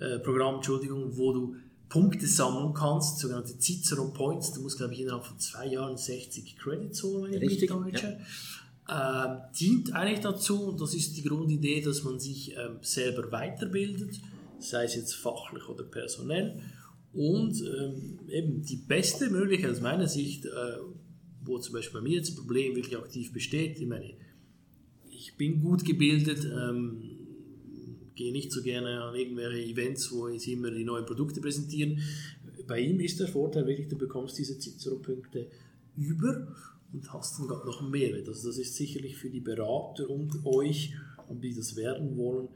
äh, 0.00 0.18
Programm, 0.20 0.56
Entschuldigung, 0.56 1.16
wo 1.16 1.32
du 1.32 1.56
Punkte 1.88 2.26
sammeln 2.26 2.72
kannst, 2.72 3.18
sogenannte 3.18 3.58
Cicero 3.58 4.08
Points. 4.08 4.52
Du 4.52 4.62
musst, 4.62 4.78
glaube 4.78 4.94
ich, 4.94 5.00
innerhalb 5.00 5.24
von 5.24 5.38
zwei 5.38 5.66
Jahren 5.66 5.96
60 5.96 6.56
Credits 6.58 7.02
holen, 7.02 7.32
wenn 7.32 7.42
ich 7.42 7.60
mich 7.60 7.68
täusche. 7.68 8.18
Ja. 8.88 9.36
Äh, 9.36 9.54
dient 9.58 9.92
eigentlich 9.92 10.20
dazu, 10.20 10.68
und 10.68 10.80
das 10.80 10.94
ist 10.94 11.16
die 11.16 11.22
Grundidee, 11.22 11.82
dass 11.82 12.04
man 12.04 12.18
sich 12.18 12.56
äh, 12.56 12.70
selber 12.80 13.30
weiterbildet 13.30 14.18
sei 14.58 14.84
es 14.84 14.94
jetzt 14.94 15.14
fachlich 15.14 15.68
oder 15.68 15.84
personell. 15.84 16.60
Und 17.12 17.62
ähm, 17.62 18.20
eben 18.28 18.62
die 18.62 18.76
beste 18.76 19.30
Möglichkeit 19.30 19.70
aus 19.72 19.80
meiner 19.80 20.08
Sicht, 20.08 20.44
äh, 20.44 20.76
wo 21.42 21.58
zum 21.58 21.74
Beispiel 21.74 22.00
bei 22.00 22.08
mir 22.08 22.16
jetzt 22.16 22.30
ein 22.30 22.36
Problem 22.36 22.76
wirklich 22.76 22.96
aktiv 22.96 23.32
besteht, 23.32 23.80
ich 23.80 23.86
meine, 23.86 24.14
ich 25.10 25.36
bin 25.36 25.60
gut 25.60 25.84
gebildet, 25.84 26.44
ähm, 26.44 27.02
gehe 28.14 28.32
nicht 28.32 28.52
so 28.52 28.62
gerne 28.62 29.02
an 29.02 29.14
irgendwelche 29.14 29.64
Events, 29.70 30.12
wo 30.12 30.28
jetzt 30.28 30.46
immer 30.48 30.70
die 30.70 30.84
neuen 30.84 31.06
Produkte 31.06 31.40
präsentieren. 31.40 32.00
Bei 32.66 32.80
ihm 32.80 33.00
ist 33.00 33.20
der 33.20 33.28
Vorteil 33.28 33.66
wirklich, 33.66 33.88
du 33.88 33.96
bekommst 33.96 34.36
diese 34.38 34.58
Cicero-Punkte 34.58 35.48
über 35.96 36.54
und 36.92 37.12
hast 37.12 37.38
dann 37.38 37.46
noch 37.48 37.88
mehr. 37.88 38.14
Also 38.14 38.48
das 38.48 38.58
ist 38.58 38.74
sicherlich 38.74 39.16
für 39.16 39.30
die 39.30 39.40
Berater 39.40 40.10
und 40.10 40.44
euch, 40.44 40.94
und 41.28 41.42
die 41.42 41.54
das 41.54 41.76
werden 41.76 42.16
wollen, 42.16 42.48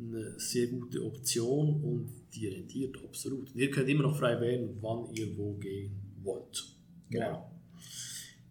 eine 0.00 0.38
sehr 0.38 0.68
gute 0.68 1.04
Option 1.04 1.82
und 1.82 2.10
die 2.34 2.48
rentiert 2.48 2.96
absolut. 3.04 3.54
Ihr 3.54 3.70
könnt 3.70 3.88
immer 3.88 4.04
noch 4.04 4.16
frei 4.16 4.40
wählen, 4.40 4.76
wann 4.80 5.12
ihr 5.14 5.36
wo 5.36 5.54
gehen 5.54 5.92
wollt. 6.22 6.64
Genau. 7.10 7.50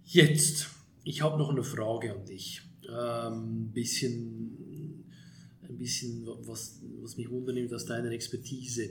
Jetzt, 0.06 0.68
ich 1.04 1.22
habe 1.22 1.38
noch 1.38 1.50
eine 1.50 1.64
Frage 1.64 2.14
an 2.14 2.26
dich. 2.26 2.62
Ähm, 2.92 3.70
bisschen, 3.72 5.06
ein 5.62 5.78
bisschen, 5.78 6.28
was, 6.46 6.82
was 7.02 7.18
mich 7.18 7.30
wundernimmt 7.30 7.74
aus 7.74 7.86
deiner 7.86 8.12
Expertise. 8.12 8.90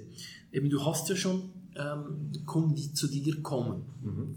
Eben, 0.53 0.71
du 0.71 0.85
hast 0.85 1.09
ja 1.09 1.17
schon 1.17 1.51
ähm, 1.77 2.33
Kunden, 2.47 2.75
die 2.75 2.93
zu 2.93 3.09
dir 3.09 3.43
kommen. 3.43 3.83
Mhm. 4.03 4.37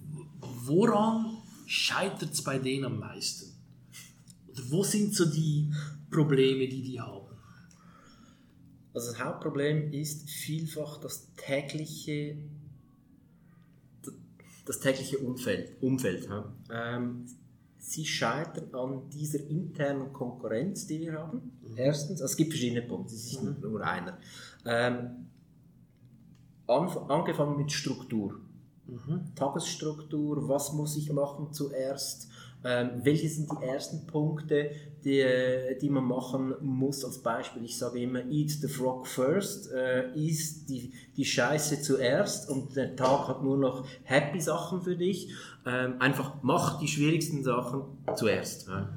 Woran 0.65 1.37
scheitert 1.65 2.33
es 2.33 2.43
bei 2.43 2.59
denen 2.59 2.85
am 2.85 2.99
meisten? 2.99 3.51
Oder 4.51 4.63
wo 4.69 4.83
sind 4.83 5.13
so 5.13 5.25
die 5.25 5.71
Probleme, 6.09 6.67
die 6.67 6.81
die 6.81 6.99
haben? 6.99 7.20
Also 8.93 9.11
das 9.11 9.23
Hauptproblem 9.23 9.93
ist 9.93 10.29
vielfach 10.29 10.99
das 10.99 11.33
tägliche, 11.35 12.37
das 14.65 14.79
tägliche 14.79 15.17
Umfeld. 15.19 15.81
Umfeld 15.81 16.27
ja. 16.27 16.53
ähm, 16.69 17.25
sie 17.77 18.05
scheitern 18.05 18.73
an 18.73 19.09
dieser 19.09 19.39
internen 19.49 20.13
Konkurrenz, 20.13 20.87
die 20.87 21.01
wir 21.01 21.13
haben. 21.13 21.51
Mhm. 21.61 21.77
Erstens, 21.77 22.21
also 22.21 22.31
es 22.31 22.37
gibt 22.37 22.51
verschiedene 22.51 22.81
Punkte, 22.81 23.15
es 23.15 23.25
ist 23.25 23.43
nicht 23.43 23.61
nur 23.61 23.81
einer. 23.81 24.17
Ähm, 24.65 25.27
angefangen 26.67 27.57
mit 27.57 27.71
Struktur. 27.71 28.39
Mhm. 28.87 29.33
Tagesstruktur, 29.35 30.47
was 30.47 30.73
muss 30.73 30.95
ich 30.97 31.11
machen 31.11 31.53
zuerst? 31.53 32.29
Ähm, 32.63 33.01
welche 33.03 33.27
sind 33.27 33.49
die 33.51 33.65
ersten 33.65 34.05
Punkte, 34.05 34.71
die, 35.03 35.25
die 35.81 35.89
man 35.89 36.03
machen 36.03 36.53
muss? 36.61 37.03
Als 37.03 37.19
Beispiel, 37.19 37.63
ich 37.63 37.77
sage 37.77 37.99
immer, 38.01 38.23
eat 38.29 38.51
the 38.51 38.67
frog 38.67 39.07
first, 39.07 39.71
äh, 39.71 40.11
isst 40.13 40.69
die, 40.69 40.93
die 41.17 41.25
Scheiße 41.25 41.81
zuerst 41.81 42.49
und 42.49 42.75
der 42.75 42.95
Tag 42.95 43.27
hat 43.27 43.43
nur 43.43 43.57
noch 43.57 43.85
happy 44.03 44.39
Sachen 44.39 44.81
für 44.81 44.95
dich. 44.95 45.33
Ähm, 45.65 45.95
einfach 45.99 46.35
mach 46.43 46.79
die 46.79 46.87
schwierigsten 46.87 47.43
Sachen 47.43 47.83
zuerst. 48.15 48.67
Ja. 48.67 48.89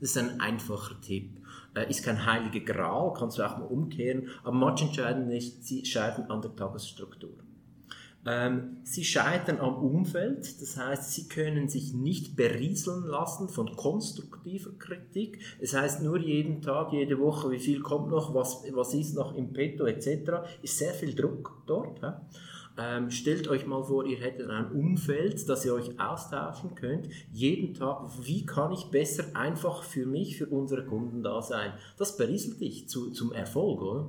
Das 0.00 0.10
ist 0.10 0.18
ein 0.18 0.40
einfacher 0.40 1.00
Tipp. 1.00 1.40
Äh, 1.74 1.90
ist 1.90 2.04
kein 2.04 2.24
heiliger 2.24 2.60
Gral, 2.60 3.12
kannst 3.14 3.38
du 3.38 3.42
auch 3.42 3.58
mal 3.58 3.66
umkehren, 3.66 4.28
aber 4.44 4.52
manche 4.52 4.84
entscheiden 4.84 5.26
nicht, 5.26 5.64
sie 5.64 5.84
scheiden 5.84 6.30
an 6.30 6.40
der 6.40 6.54
Tagesstruktur. 6.54 7.32
Ähm, 8.26 8.78
sie 8.84 9.04
scheitern 9.04 9.58
am 9.58 9.76
Umfeld, 9.76 10.60
das 10.60 10.76
heißt, 10.78 11.12
sie 11.12 11.28
können 11.28 11.68
sich 11.68 11.92
nicht 11.92 12.36
berieseln 12.36 13.04
lassen 13.04 13.48
von 13.48 13.76
konstruktiver 13.76 14.70
Kritik. 14.78 15.40
Es 15.60 15.74
heißt 15.74 16.02
nur 16.02 16.18
jeden 16.18 16.62
Tag, 16.62 16.92
jede 16.92 17.18
Woche, 17.18 17.50
wie 17.50 17.58
viel 17.58 17.80
kommt 17.80 18.10
noch, 18.10 18.34
was, 18.34 18.64
was 18.72 18.94
ist 18.94 19.14
noch 19.14 19.34
im 19.34 19.52
Petto 19.52 19.84
etc. 19.84 20.32
Ist 20.62 20.78
sehr 20.78 20.94
viel 20.94 21.14
Druck 21.14 21.62
dort. 21.66 22.00
Ja? 22.00 22.22
Ähm, 22.76 23.10
stellt 23.10 23.46
euch 23.46 23.66
mal 23.66 23.84
vor, 23.84 24.04
ihr 24.04 24.18
hättet 24.18 24.50
ein 24.50 24.72
Umfeld, 24.72 25.48
das 25.48 25.64
ihr 25.64 25.74
euch 25.74 26.00
austauschen 26.00 26.74
könnt. 26.74 27.08
Jeden 27.30 27.74
Tag, 27.74 28.08
wie 28.22 28.46
kann 28.46 28.72
ich 28.72 28.86
besser 28.86 29.24
einfach 29.34 29.82
für 29.82 30.06
mich, 30.06 30.38
für 30.38 30.46
unsere 30.46 30.84
Kunden 30.84 31.22
da 31.22 31.40
sein? 31.40 31.72
Das 31.98 32.16
berieselt 32.16 32.60
dich 32.60 32.88
zu, 32.88 33.10
zum 33.10 33.32
Erfolg, 33.32 33.82
oder? 33.82 34.08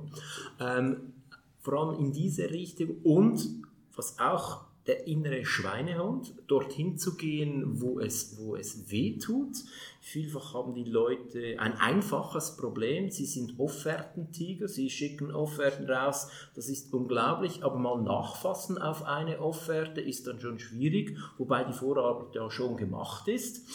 Ähm, 0.58 1.12
vor 1.60 1.74
allem 1.74 1.98
in 1.98 2.12
diese 2.12 2.50
Richtung 2.50 2.96
und 3.04 3.65
was 3.96 4.18
auch 4.18 4.66
der 4.86 5.06
innere 5.06 5.44
Schweinehund, 5.44 6.34
dorthin 6.46 6.96
zu 6.96 7.16
gehen, 7.16 7.80
wo 7.80 7.98
es, 7.98 8.38
wo 8.38 8.54
es 8.54 8.90
weh 8.90 9.18
tut. 9.18 9.56
Vielfach 10.00 10.54
haben 10.54 10.74
die 10.74 10.84
Leute 10.84 11.56
ein 11.58 11.74
einfaches 11.74 12.56
Problem. 12.56 13.10
Sie 13.10 13.26
sind 13.26 13.58
Offertentiger, 13.58 14.68
sie 14.68 14.88
schicken 14.88 15.34
Offerten 15.34 15.90
raus. 15.90 16.28
Das 16.54 16.68
ist 16.68 16.92
unglaublich, 16.92 17.64
aber 17.64 17.78
mal 17.78 18.00
nachfassen 18.00 18.78
auf 18.78 19.04
eine 19.04 19.40
Offerte 19.40 20.00
ist 20.00 20.28
dann 20.28 20.38
schon 20.38 20.60
schwierig, 20.60 21.18
wobei 21.36 21.64
die 21.64 21.72
Vorarbeit 21.72 22.34
ja 22.34 22.48
schon 22.50 22.76
gemacht 22.76 23.26
ist. 23.26 23.66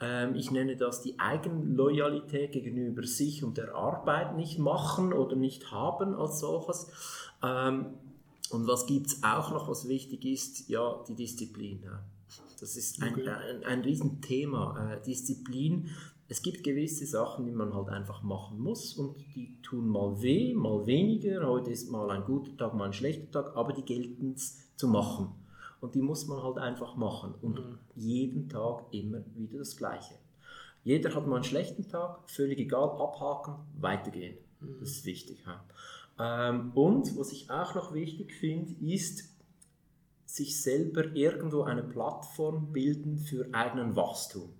Ähm, 0.00 0.36
ich 0.36 0.52
nenne 0.52 0.76
das 0.76 1.02
die 1.02 1.18
Eigenloyalität 1.18 2.52
gegenüber 2.52 3.02
sich 3.02 3.42
und 3.42 3.58
der 3.58 3.74
Arbeit 3.74 4.36
nicht 4.36 4.58
machen 4.60 5.12
oder 5.12 5.34
nicht 5.34 5.72
haben 5.72 6.14
als 6.14 6.38
solches. 6.38 6.92
Und 8.50 8.66
was 8.66 8.86
gibt 8.86 9.08
es 9.08 9.22
auch 9.22 9.50
noch, 9.50 9.68
was 9.68 9.88
wichtig 9.88 10.24
ist? 10.24 10.68
Ja, 10.68 11.02
die 11.08 11.14
Disziplin. 11.14 11.84
Das 12.60 12.76
ist 12.76 13.02
ein, 13.02 13.14
okay. 13.14 13.28
ein, 13.28 13.64
ein 13.64 13.80
Riesenthema. 13.80 14.92
Äh, 14.92 15.02
Disziplin. 15.02 15.88
Es 16.28 16.42
gibt 16.42 16.62
gewisse 16.62 17.06
Sachen, 17.06 17.44
die 17.46 17.50
man 17.50 17.74
halt 17.74 17.88
einfach 17.88 18.22
machen 18.22 18.60
muss 18.60 18.94
und 18.94 19.16
die 19.34 19.60
tun 19.62 19.88
mal 19.88 20.22
weh, 20.22 20.54
mal 20.54 20.86
weniger. 20.86 21.44
Heute 21.46 21.70
ist 21.70 21.90
mal 21.90 22.08
ein 22.10 22.24
guter 22.24 22.56
Tag, 22.56 22.74
mal 22.74 22.84
ein 22.84 22.92
schlechter 22.92 23.30
Tag, 23.30 23.56
aber 23.56 23.72
die 23.72 23.82
gelten 23.82 24.34
es 24.36 24.76
zu 24.76 24.86
machen. 24.86 25.32
Und 25.80 25.94
die 25.94 26.02
muss 26.02 26.26
man 26.26 26.42
halt 26.42 26.58
einfach 26.58 26.94
machen. 26.94 27.34
Und 27.42 27.58
mhm. 27.58 27.78
jeden 27.96 28.48
Tag 28.48 28.84
immer 28.92 29.22
wieder 29.34 29.58
das 29.58 29.76
Gleiche. 29.76 30.14
Jeder 30.84 31.14
hat 31.14 31.26
mal 31.26 31.36
einen 31.36 31.44
schlechten 31.44 31.88
Tag, 31.88 32.28
völlig 32.28 32.58
egal, 32.58 32.90
abhaken, 32.90 33.54
weitergehen. 33.80 34.38
Mhm. 34.60 34.76
Das 34.80 34.90
ist 34.90 35.04
wichtig. 35.04 35.42
Ja. 35.44 35.64
Ähm, 36.20 36.72
und 36.74 37.18
was 37.18 37.32
ich 37.32 37.50
auch 37.50 37.74
noch 37.74 37.94
wichtig 37.94 38.32
finde, 38.34 38.74
ist, 38.84 39.24
sich 40.26 40.60
selber 40.60 41.06
irgendwo 41.14 41.62
eine 41.62 41.82
Plattform 41.82 42.72
bilden 42.72 43.18
für 43.18 43.48
eigenen 43.52 43.96
Wachstum. 43.96 44.50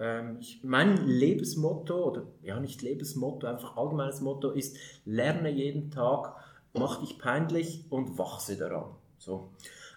Ähm, 0.00 0.38
mein 0.62 1.06
Lebensmotto, 1.06 2.10
oder 2.10 2.22
ja 2.42 2.60
nicht 2.60 2.82
Lebensmotto, 2.82 3.46
einfach 3.46 3.76
allgemeines 3.76 4.20
Motto 4.20 4.50
ist, 4.50 4.76
lerne 5.04 5.50
jeden 5.50 5.90
Tag, 5.90 6.36
mach 6.72 7.00
dich 7.00 7.18
peinlich 7.18 7.84
und 7.90 8.16
wachse 8.16 8.56
daran. 8.56 8.90
So. 9.18 9.50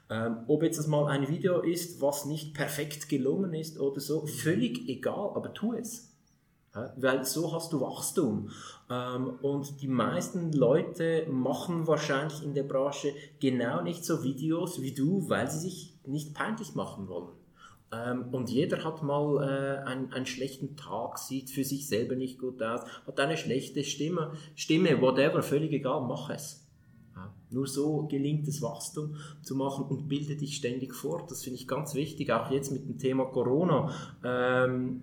Ähm, 0.10 0.40
ob 0.48 0.64
jetzt 0.64 0.80
das 0.80 0.88
mal 0.88 1.06
ein 1.08 1.30
Video 1.30 1.62
ist, 1.62 2.02
was 2.02 2.26
nicht 2.26 2.54
perfekt 2.54 3.08
gelungen 3.08 3.54
ist 3.54 3.80
oder 3.80 4.02
so, 4.02 4.26
völlig 4.26 4.90
egal, 4.90 5.32
aber 5.36 5.54
tu 5.54 5.74
es. 5.74 6.11
Weil 6.74 7.26
so 7.26 7.54
hast 7.54 7.74
du 7.74 7.82
Wachstum. 7.82 8.50
Ähm, 8.90 9.34
und 9.42 9.82
die 9.82 9.88
meisten 9.88 10.54
Leute 10.54 11.28
machen 11.30 11.88
wahrscheinlich 11.88 12.44
in 12.44 12.54
der 12.54 12.64
Branche 12.64 13.14
genau 13.40 13.82
nicht 13.82 14.06
so 14.06 14.24
Videos 14.24 14.82
wie 14.82 14.94
du, 14.94 15.28
weil 15.30 15.50
sie 15.50 15.60
sich 15.60 15.94
nicht 16.06 16.34
peinlich 16.34 16.74
machen 16.76 17.08
wollen. 17.10 17.34
Ähm, 17.92 18.26
und 18.32 18.50
jeder 18.50 18.84
hat 18.86 19.04
mal 19.04 19.44
äh, 19.44 19.86
einen, 19.86 20.14
einen 20.14 20.26
schlechten 20.26 20.78
Tag, 20.78 21.18
sieht 21.18 21.50
für 21.50 21.66
sich 21.66 21.88
selber 21.88 22.16
nicht 22.16 22.40
gut 22.40 22.64
aus, 22.64 22.82
hat 23.06 23.20
eine 23.20 23.36
schlechte 23.36 23.84
Stimme, 23.84 24.32
Stimme, 24.56 25.02
whatever, 25.02 25.44
völlig 25.44 25.74
egal, 25.74 26.02
mach 26.08 26.30
es. 26.30 26.62
Nur 27.52 27.68
so 27.68 28.08
gelingt 28.08 28.48
es, 28.48 28.62
Wachstum 28.62 29.16
zu 29.42 29.56
machen 29.56 29.86
und 29.86 30.08
bilde 30.08 30.38
dich 30.38 30.56
ständig 30.56 30.96
fort. 30.96 31.30
Das 31.30 31.44
finde 31.44 31.60
ich 31.60 31.68
ganz 31.68 31.94
wichtig, 31.96 32.32
auch 32.32 32.50
jetzt 32.50 32.72
mit 32.72 32.88
dem 32.88 32.98
Thema 32.98 33.26
Corona. 33.26 33.94
Ähm, 34.24 35.02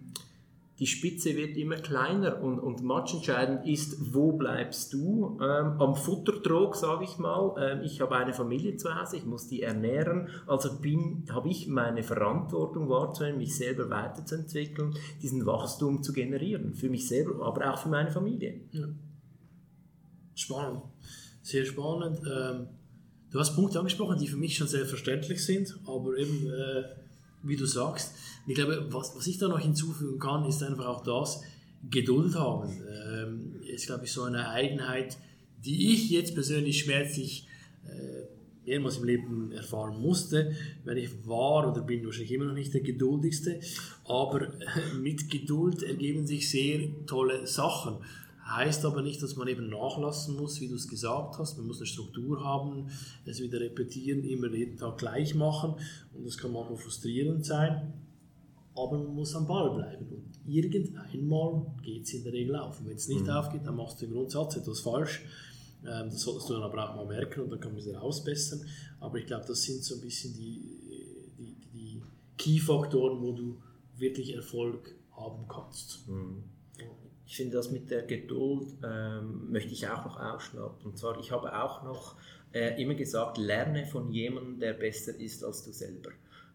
die 0.79 0.87
Spitze 0.87 1.35
wird 1.35 1.57
immer 1.57 1.77
kleiner 1.77 2.41
und, 2.41 2.61
und 2.61 2.83
matchentscheidend 2.83 3.67
ist, 3.67 4.15
wo 4.15 4.33
bleibst 4.33 4.93
du? 4.93 5.37
Ähm, 5.43 5.81
am 5.81 5.97
Futtertrog, 5.97 6.77
sage 6.77 7.05
ich 7.05 7.19
mal. 7.19 7.55
Ähm, 7.61 7.83
ich 7.83 8.01
habe 8.01 8.17
eine 8.17 8.33
Familie 8.33 8.77
zu 8.77 8.95
Hause, 8.95 9.17
ich 9.17 9.25
muss 9.25 9.49
die 9.49 9.63
ernähren, 9.63 10.29
also 10.47 10.71
habe 11.31 11.49
ich 11.49 11.67
meine 11.67 12.05
Verantwortung 12.05 12.89
wahrzunehmen, 12.89 13.39
mich 13.39 13.57
selber 13.57 13.91
weiterzuentwickeln, 13.91 14.95
diesen 15.21 15.45
Wachstum 15.47 16.03
zu 16.03 16.13
generieren, 16.13 16.75
für 16.75 16.89
mich 16.89 17.09
selber, 17.09 17.45
aber 17.45 17.73
auch 17.73 17.79
für 17.79 17.89
meine 17.89 18.11
Familie. 18.11 18.61
Ja. 18.71 18.87
Spannend, 20.37 20.83
sehr 21.43 21.65
spannend. 21.65 22.21
Ähm, 22.21 22.69
du 23.33 23.41
hast 23.41 23.57
Punkte 23.57 23.81
angesprochen, 23.81 24.17
die 24.21 24.29
für 24.29 24.37
mich 24.37 24.57
schon 24.57 24.69
selbstverständlich 24.69 25.45
sind, 25.45 25.77
aber 25.89 26.17
eben, 26.17 26.47
äh, 26.47 26.85
wie 27.43 27.57
du 27.57 27.67
sagst, 27.67 28.13
ich 28.47 28.55
glaube, 28.55 28.87
was, 28.91 29.15
was 29.17 29.27
ich 29.27 29.39
da 29.39 29.49
noch 29.49 29.61
hinzufügen 29.61 30.19
kann, 30.19 30.45
ist 30.45 30.63
einfach 30.63 30.87
auch 30.87 31.03
das, 31.03 31.43
Geduld 31.91 32.35
haben. 32.35 32.71
Ähm, 33.13 33.63
ist, 33.63 33.87
glaube 33.87 34.05
ich, 34.05 34.13
so 34.13 34.23
eine 34.23 34.49
Eigenheit, 34.49 35.17
die 35.65 35.93
ich 35.93 36.11
jetzt 36.11 36.35
persönlich 36.35 36.81
schmerzlich 36.81 37.47
äh, 37.87 38.69
mehrmals 38.69 38.99
im 38.99 39.05
Leben 39.05 39.53
erfahren 39.53 40.01
musste, 40.01 40.53
weil 40.85 40.99
ich 40.99 41.11
war 41.27 41.71
oder 41.71 41.83
bin 41.83 42.05
wahrscheinlich 42.05 42.33
immer 42.33 42.47
noch 42.47 42.55
nicht 42.55 42.75
der 42.75 42.83
geduldigste, 42.83 43.61
aber 44.05 44.53
mit 45.01 45.31
Geduld 45.31 45.83
ergeben 45.83 46.27
sich 46.27 46.51
sehr 46.51 46.81
tolle 47.07 47.47
Sachen. 47.47 47.97
Heißt 48.49 48.85
aber 48.85 49.03
nicht, 49.03 49.23
dass 49.23 49.37
man 49.37 49.47
eben 49.49 49.69
nachlassen 49.69 50.37
muss, 50.37 50.61
wie 50.61 50.69
du 50.69 50.75
es 50.75 50.89
gesagt 50.89 51.39
hast. 51.39 51.59
Man 51.59 51.67
muss 51.67 51.79
eine 51.79 51.87
Struktur 51.87 52.43
haben, 52.43 52.89
es 53.27 53.41
wieder 53.41 53.61
repetieren, 53.61 54.25
immer 54.25 54.49
jeden 54.49 54.79
Tag 54.79 54.99
gleich 54.99 55.35
machen 55.35 55.75
und 56.15 56.27
das 56.27 56.39
kann 56.39 56.53
manchmal 56.53 56.79
frustrierend 56.79 57.45
sein 57.45 57.93
aber 58.79 58.99
man 58.99 59.15
muss 59.15 59.35
am 59.35 59.47
Ball 59.47 59.71
bleiben. 59.75 60.07
Und 60.07 60.39
irgendeinmal 60.47 61.67
geht 61.83 62.05
es 62.05 62.15
in 62.15 62.23
der 62.23 62.33
Regel 62.33 62.57
auf. 62.57 62.79
Und 62.81 62.89
wenn 62.89 62.97
es 62.97 63.09
nicht 63.09 63.25
mhm. 63.25 63.31
aufgeht, 63.31 63.67
dann 63.67 63.77
machst 63.77 64.01
du 64.01 64.07
im 64.07 64.13
Grundsatz 64.13 64.57
etwas 64.57 64.81
falsch. 64.81 65.25
Ähm, 65.85 66.11
das 66.11 66.21
solltest 66.21 66.49
du 66.49 66.55
dann 66.55 66.63
aber 66.63 66.91
auch 66.91 66.97
mal 66.97 67.07
merken 67.07 67.41
und 67.41 67.51
dann 67.51 67.61
kann 67.61 67.73
man 67.73 67.81
es 67.81 67.87
wieder 67.87 68.03
ausbessern. 68.03 68.65
Aber 69.01 69.19
ich 69.19 69.27
glaube, 69.27 69.45
das 69.47 69.63
sind 69.63 69.83
so 69.83 69.97
ein 69.97 70.01
bisschen 70.01 70.35
die, 70.35 70.61
die, 71.39 71.57
die 71.73 72.03
Key-Faktoren, 72.37 73.21
wo 73.21 73.33
du 73.33 73.57
wirklich 73.97 74.35
Erfolg 74.35 74.95
haben 75.13 75.47
kannst. 75.49 76.07
Mhm. 76.09 76.45
Ich 77.29 77.37
finde 77.37 77.59
das 77.59 77.71
mit 77.71 77.91
der 77.91 78.03
Geduld 78.05 78.69
ähm, 78.83 79.53
möchte 79.53 79.75
ich 79.75 79.87
auch 79.87 80.03
noch 80.03 80.19
ausschnappen. 80.19 80.87
Und 80.87 80.99
zwar, 80.99 81.21
ich 81.21 81.31
habe 81.31 81.55
auch 81.63 81.83
noch 81.85 82.17
äh, 82.55 82.83
immer 82.83 82.95
gesagt, 82.95 83.37
lerne 83.37 83.85
von 83.85 84.11
jemandem, 84.11 84.59
der 84.59 84.73
besser 84.73 85.15
ist 85.15 85.45
als 85.45 85.63
du 85.63 85.71
selber. 85.71 86.11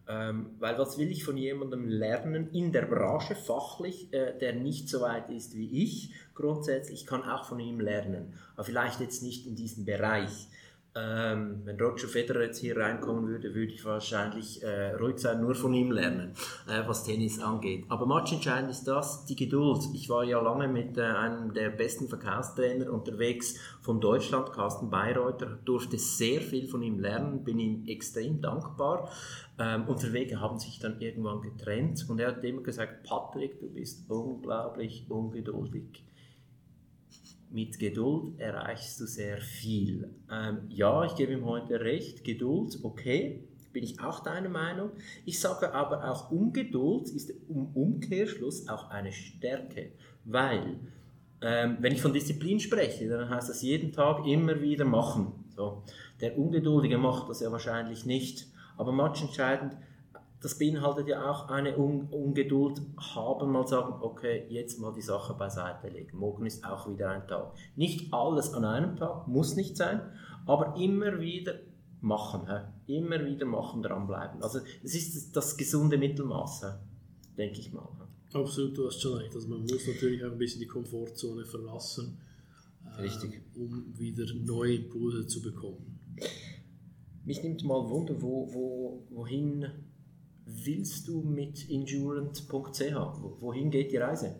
Ähm, 0.08 0.50
weil 0.58 0.76
was 0.76 0.98
will 0.98 1.12
ich 1.12 1.24
von 1.24 1.36
jemandem 1.36 1.88
lernen 1.88 2.50
in 2.50 2.72
der 2.72 2.86
Branche 2.86 3.36
fachlich, 3.36 4.12
äh, 4.12 4.36
der 4.36 4.54
nicht 4.54 4.88
so 4.88 5.00
weit 5.00 5.30
ist 5.30 5.56
wie 5.56 5.84
ich? 5.84 6.10
Grundsätzlich, 6.34 7.02
ich 7.02 7.06
kann 7.06 7.22
auch 7.22 7.44
von 7.44 7.60
ihm 7.60 7.78
lernen, 7.78 8.34
aber 8.54 8.64
vielleicht 8.64 9.00
jetzt 9.00 9.22
nicht 9.22 9.46
in 9.46 9.54
diesem 9.54 9.84
Bereich. 9.84 10.48
Ähm, 10.96 11.62
wenn 11.64 11.80
Roger 11.80 12.06
Federer 12.06 12.42
jetzt 12.42 12.60
hier 12.60 12.76
reinkommen 12.76 13.26
würde, 13.26 13.52
würde 13.52 13.72
ich 13.72 13.84
wahrscheinlich 13.84 14.62
äh, 14.62 14.92
ruhig 14.92 15.18
sein, 15.18 15.40
nur 15.40 15.56
von 15.56 15.74
ihm 15.74 15.90
lernen, 15.90 16.34
äh, 16.68 16.86
was 16.86 17.02
Tennis 17.02 17.40
angeht. 17.40 17.84
Aber 17.88 18.06
entscheidend 18.30 18.70
ist 18.70 18.84
das, 18.84 19.26
die 19.26 19.34
Geduld. 19.34 19.88
Ich 19.92 20.08
war 20.08 20.22
ja 20.22 20.40
lange 20.40 20.68
mit 20.68 20.96
äh, 20.96 21.02
einem 21.02 21.52
der 21.52 21.70
besten 21.70 22.08
Verkaufstrainer 22.08 22.92
unterwegs 22.92 23.56
von 23.80 24.00
Deutschland, 24.00 24.52
Carsten 24.52 24.88
Bayreuther, 24.88 25.58
durfte 25.64 25.98
sehr 25.98 26.40
viel 26.40 26.68
von 26.68 26.80
ihm 26.80 27.00
lernen, 27.00 27.42
bin 27.42 27.58
ihm 27.58 27.84
extrem 27.88 28.40
dankbar. 28.40 29.10
Ähm, 29.58 29.88
unsere 29.88 30.12
Wege 30.12 30.40
haben 30.40 30.60
sich 30.60 30.78
dann 30.78 31.00
irgendwann 31.00 31.42
getrennt 31.42 32.06
und 32.08 32.20
er 32.20 32.28
hat 32.28 32.44
immer 32.44 32.62
gesagt, 32.62 33.02
Patrick, 33.02 33.58
du 33.58 33.68
bist 33.68 34.08
unglaublich 34.08 35.06
ungeduldig 35.08 36.04
mit 37.54 37.78
Geduld 37.78 38.40
erreichst 38.40 38.98
du 38.98 39.06
sehr 39.06 39.40
viel. 39.40 40.10
Ähm, 40.28 40.62
ja, 40.70 41.04
ich 41.04 41.14
gebe 41.14 41.32
ihm 41.32 41.44
heute 41.44 41.80
recht, 41.80 42.24
Geduld, 42.24 42.80
okay, 42.82 43.44
bin 43.72 43.84
ich 43.84 44.00
auch 44.00 44.20
deiner 44.20 44.48
Meinung. 44.48 44.90
Ich 45.24 45.38
sage 45.38 45.72
aber 45.72 46.10
auch, 46.10 46.32
Ungeduld 46.32 47.08
ist 47.10 47.30
im 47.30 47.66
Umkehrschluss 47.74 48.68
auch 48.68 48.90
eine 48.90 49.12
Stärke, 49.12 49.92
weil 50.24 50.80
ähm, 51.42 51.76
wenn 51.78 51.92
ich 51.92 52.02
von 52.02 52.12
Disziplin 52.12 52.58
spreche, 52.58 53.08
dann 53.08 53.30
heißt 53.30 53.48
das 53.48 53.62
jeden 53.62 53.92
Tag 53.92 54.26
immer 54.26 54.60
wieder 54.60 54.84
machen. 54.84 55.32
So. 55.54 55.84
Der 56.20 56.36
Ungeduldige 56.36 56.98
macht 56.98 57.30
das 57.30 57.40
ja 57.40 57.52
wahrscheinlich 57.52 58.04
nicht, 58.04 58.48
aber 58.76 58.90
match 58.90 59.22
entscheidend, 59.22 59.76
das 60.44 60.58
beinhaltet 60.58 61.08
ja 61.08 61.30
auch 61.30 61.48
eine 61.48 61.78
Un 61.78 62.06
Ungeduld 62.10 62.82
haben, 62.98 63.50
mal 63.50 63.66
sagen, 63.66 63.94
okay, 64.02 64.44
jetzt 64.50 64.78
mal 64.78 64.92
die 64.92 65.00
Sache 65.00 65.32
beiseite 65.32 65.88
legen. 65.88 66.18
Morgen 66.18 66.44
ist 66.44 66.66
auch 66.66 66.86
wieder 66.86 67.08
ein 67.08 67.26
Tag. 67.26 67.54
Nicht 67.76 68.12
alles 68.12 68.52
an 68.52 68.66
einem 68.66 68.96
Tag, 68.96 69.26
muss 69.26 69.56
nicht 69.56 69.74
sein, 69.74 70.02
aber 70.44 70.76
immer 70.76 71.18
wieder 71.18 71.54
machen. 72.02 72.42
He? 72.46 72.98
Immer 72.98 73.24
wieder 73.24 73.46
machen, 73.46 73.82
dranbleiben. 73.82 74.42
Also 74.42 74.58
es 74.82 74.94
ist 74.94 75.34
das 75.34 75.56
gesunde 75.56 75.96
Mittelmaß, 75.96 76.66
denke 77.38 77.60
ich 77.60 77.72
mal. 77.72 77.88
He? 78.28 78.38
Absolut, 78.38 78.76
du 78.76 78.86
hast 78.86 79.00
schon 79.00 79.16
recht. 79.16 79.34
Also 79.34 79.48
man 79.48 79.62
muss 79.62 79.86
natürlich 79.86 80.22
auch 80.26 80.32
ein 80.32 80.36
bisschen 80.36 80.60
die 80.60 80.66
Komfortzone 80.66 81.46
verlassen, 81.46 82.20
Richtig. 82.98 83.34
Äh, 83.34 83.58
um 83.58 83.98
wieder 83.98 84.26
neue 84.34 84.74
Impulse 84.74 85.26
zu 85.26 85.40
bekommen. 85.40 85.98
Mich 87.24 87.42
nimmt 87.42 87.64
mal 87.64 87.88
Wunder, 87.88 88.20
wo, 88.20 88.52
wo, 88.52 89.06
wohin 89.08 89.66
willst 90.46 91.08
du 91.08 91.22
mit 91.22 91.68
endurance.ch? 91.70 92.94
Wohin 93.40 93.70
geht 93.70 93.92
die 93.92 93.96
Reise? 93.96 94.36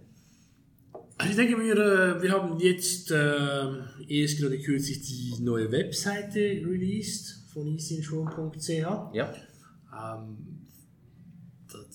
Also 1.16 1.30
ich 1.30 1.36
denke, 1.36 1.62
wir, 1.62 1.76
äh, 1.76 2.22
wir 2.22 2.32
haben 2.32 2.58
jetzt 2.58 3.10
äh, 3.10 3.68
erst 4.08 4.38
gerade 4.38 4.58
kürzlich 4.58 5.02
die 5.02 5.42
neue 5.42 5.70
Webseite 5.70 6.38
released 6.38 7.44
von 7.52 7.68
easyinsure.ch. 7.68 8.68
Ja. 8.68 9.34
Ähm, 9.92 10.66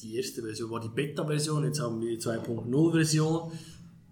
die 0.02 0.16
erste 0.16 0.42
Version 0.42 0.72
war 0.72 0.80
die 0.80 0.90
Beta-Version, 0.90 1.66
jetzt 1.66 1.82
haben 1.82 2.00
wir 2.02 2.10
die 2.10 2.22
2.0-Version. 2.22 3.52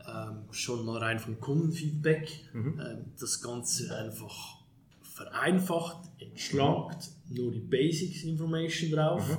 Ähm, 0.06 0.44
schon 0.51 0.86
mal 0.86 1.00
rein 1.00 1.20
vom 1.20 1.39
Kundenfeedback. 1.39 2.30
Mhm. 2.54 2.80
Ähm, 2.80 3.06
das 3.20 3.42
Ganze 3.42 3.96
einfach 3.96 4.58
vereinfacht, 5.01 6.10
entschlankt, 6.20 7.10
nur 7.30 7.51
die 7.51 7.60
Basics 7.60 8.24
Information 8.24 8.92
drauf. 8.92 9.27
Mhm 9.30 9.37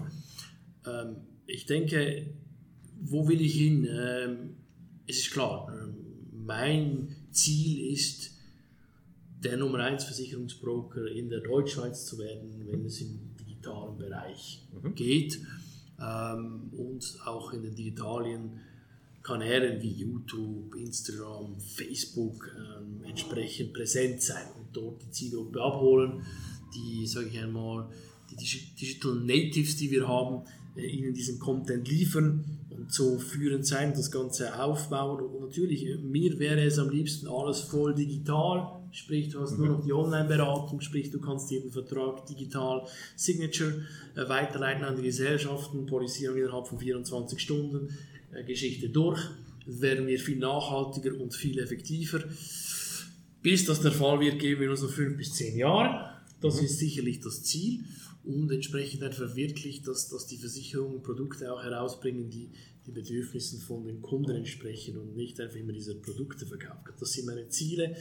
ich 1.59 1.67
denke, 1.67 2.25
wo 3.01 3.27
will 3.27 3.41
ich 3.41 3.55
hin? 3.55 3.85
Ähm, 3.91 4.57
es 5.09 5.19
ist 5.19 5.33
klar, 5.33 5.67
ähm, 5.69 5.97
mein 6.47 7.17
Ziel 7.33 7.93
ist, 7.93 8.31
der 9.43 9.57
Nummer 9.57 9.81
1 9.81 10.05
Versicherungsbroker 10.05 11.11
in 11.11 11.29
der 11.29 11.41
Deutschschweiz 11.41 12.07
zu 12.07 12.19
werden, 12.19 12.65
wenn 12.65 12.85
es 12.85 13.01
im 13.01 13.35
digitalen 13.41 13.99
Bereich 13.99 14.69
mhm. 14.73 14.95
geht 14.95 15.41
ähm, 16.01 16.71
und 16.77 17.19
auch 17.25 17.53
in 17.53 17.63
den 17.63 17.75
digitalen 17.75 18.61
Kanälen 19.25 19.83
wie 19.83 19.95
YouTube, 19.95 20.77
Instagram, 20.77 21.59
Facebook 21.59 22.57
ähm, 22.57 23.03
entsprechend 23.05 23.73
präsent 23.73 24.23
sein 24.23 24.47
und 24.57 24.69
dort 24.73 25.03
die 25.03 25.11
Zielgruppe 25.11 25.61
abholen, 25.61 26.23
die, 26.73 27.05
sage 27.05 27.31
ich 27.33 27.39
einmal, 27.41 27.89
die 28.31 28.37
Digital 28.37 29.17
Natives, 29.17 29.77
die 29.77 29.91
wir 29.91 30.07
haben, 30.07 30.45
ihnen 30.87 31.15
diesen 31.15 31.39
Content 31.39 31.89
liefern 31.89 32.45
und 32.71 32.93
so 32.93 33.19
führend 33.19 33.67
sein, 33.67 33.93
das 33.95 34.11
Ganze 34.11 34.61
aufbauen. 34.61 35.21
Und 35.21 35.41
natürlich, 35.41 35.87
äh, 35.87 35.97
mir 35.97 36.39
wäre 36.39 36.63
es 36.63 36.79
am 36.79 36.91
liebsten 36.91 37.27
alles 37.27 37.61
voll 37.61 37.95
digital, 37.95 38.81
sprich 38.93 39.31
du 39.31 39.41
hast 39.41 39.53
mhm. 39.53 39.67
nur 39.67 39.77
noch 39.77 39.85
die 39.85 39.93
Online-Beratung, 39.93 40.81
sprich 40.81 41.11
du 41.11 41.21
kannst 41.21 41.51
jeden 41.51 41.71
Vertrag 41.71 42.27
digital, 42.27 42.87
Signature 43.17 43.83
äh, 44.15 44.29
weiterleiten 44.29 44.85
an 44.85 44.97
die 44.97 45.03
Gesellschaften, 45.03 45.87
Polisierung 45.87 46.39
innerhalb 46.39 46.67
von 46.67 46.79
24 46.79 47.39
Stunden, 47.41 47.97
äh, 48.33 48.45
Geschichte 48.45 48.89
durch. 48.89 49.21
Das 49.67 49.81
wäre 49.81 50.01
mir 50.01 50.19
viel 50.19 50.39
nachhaltiger 50.39 51.21
und 51.21 51.35
viel 51.35 51.59
effektiver. 51.59 52.21
Bis 53.43 53.67
das 53.67 53.81
der 53.81 53.93
Fall 53.93 54.21
wird, 54.21 54.39
geben 54.39 54.63
wir 54.63 54.71
uns 54.71 54.83
noch 54.83 54.91
5 54.91 55.17
bis 55.17 55.35
10 55.35 55.59
Jahre. 55.59 56.11
Das 56.41 56.59
mhm. 56.59 56.67
ist 56.67 56.79
sicherlich 56.79 57.21
das 57.21 57.43
Ziel 57.43 57.85
und 58.25 58.51
entsprechend 58.51 59.03
dann 59.03 59.13
verwirklicht, 59.13 59.87
dass, 59.87 60.09
dass 60.09 60.27
die 60.27 60.37
Versicherungen 60.37 61.03
Produkte 61.03 61.53
auch 61.53 61.63
herausbringen, 61.63 62.29
die 62.31 62.51
den 62.87 62.95
Bedürfnissen 62.95 63.61
von 63.61 63.85
den 63.85 64.03
Kunden 64.03 64.33
entsprechen 64.33 64.97
und 64.99 65.15
nicht 65.15 65.41
einfach 65.41 65.57
immer 65.57 65.73
diese 65.73 65.95
Produkte 65.95 66.47
verkaufen. 66.47 66.93
Das 66.99 67.13
sind 67.13 67.27
meine 67.27 67.49
Ziele. 67.49 67.97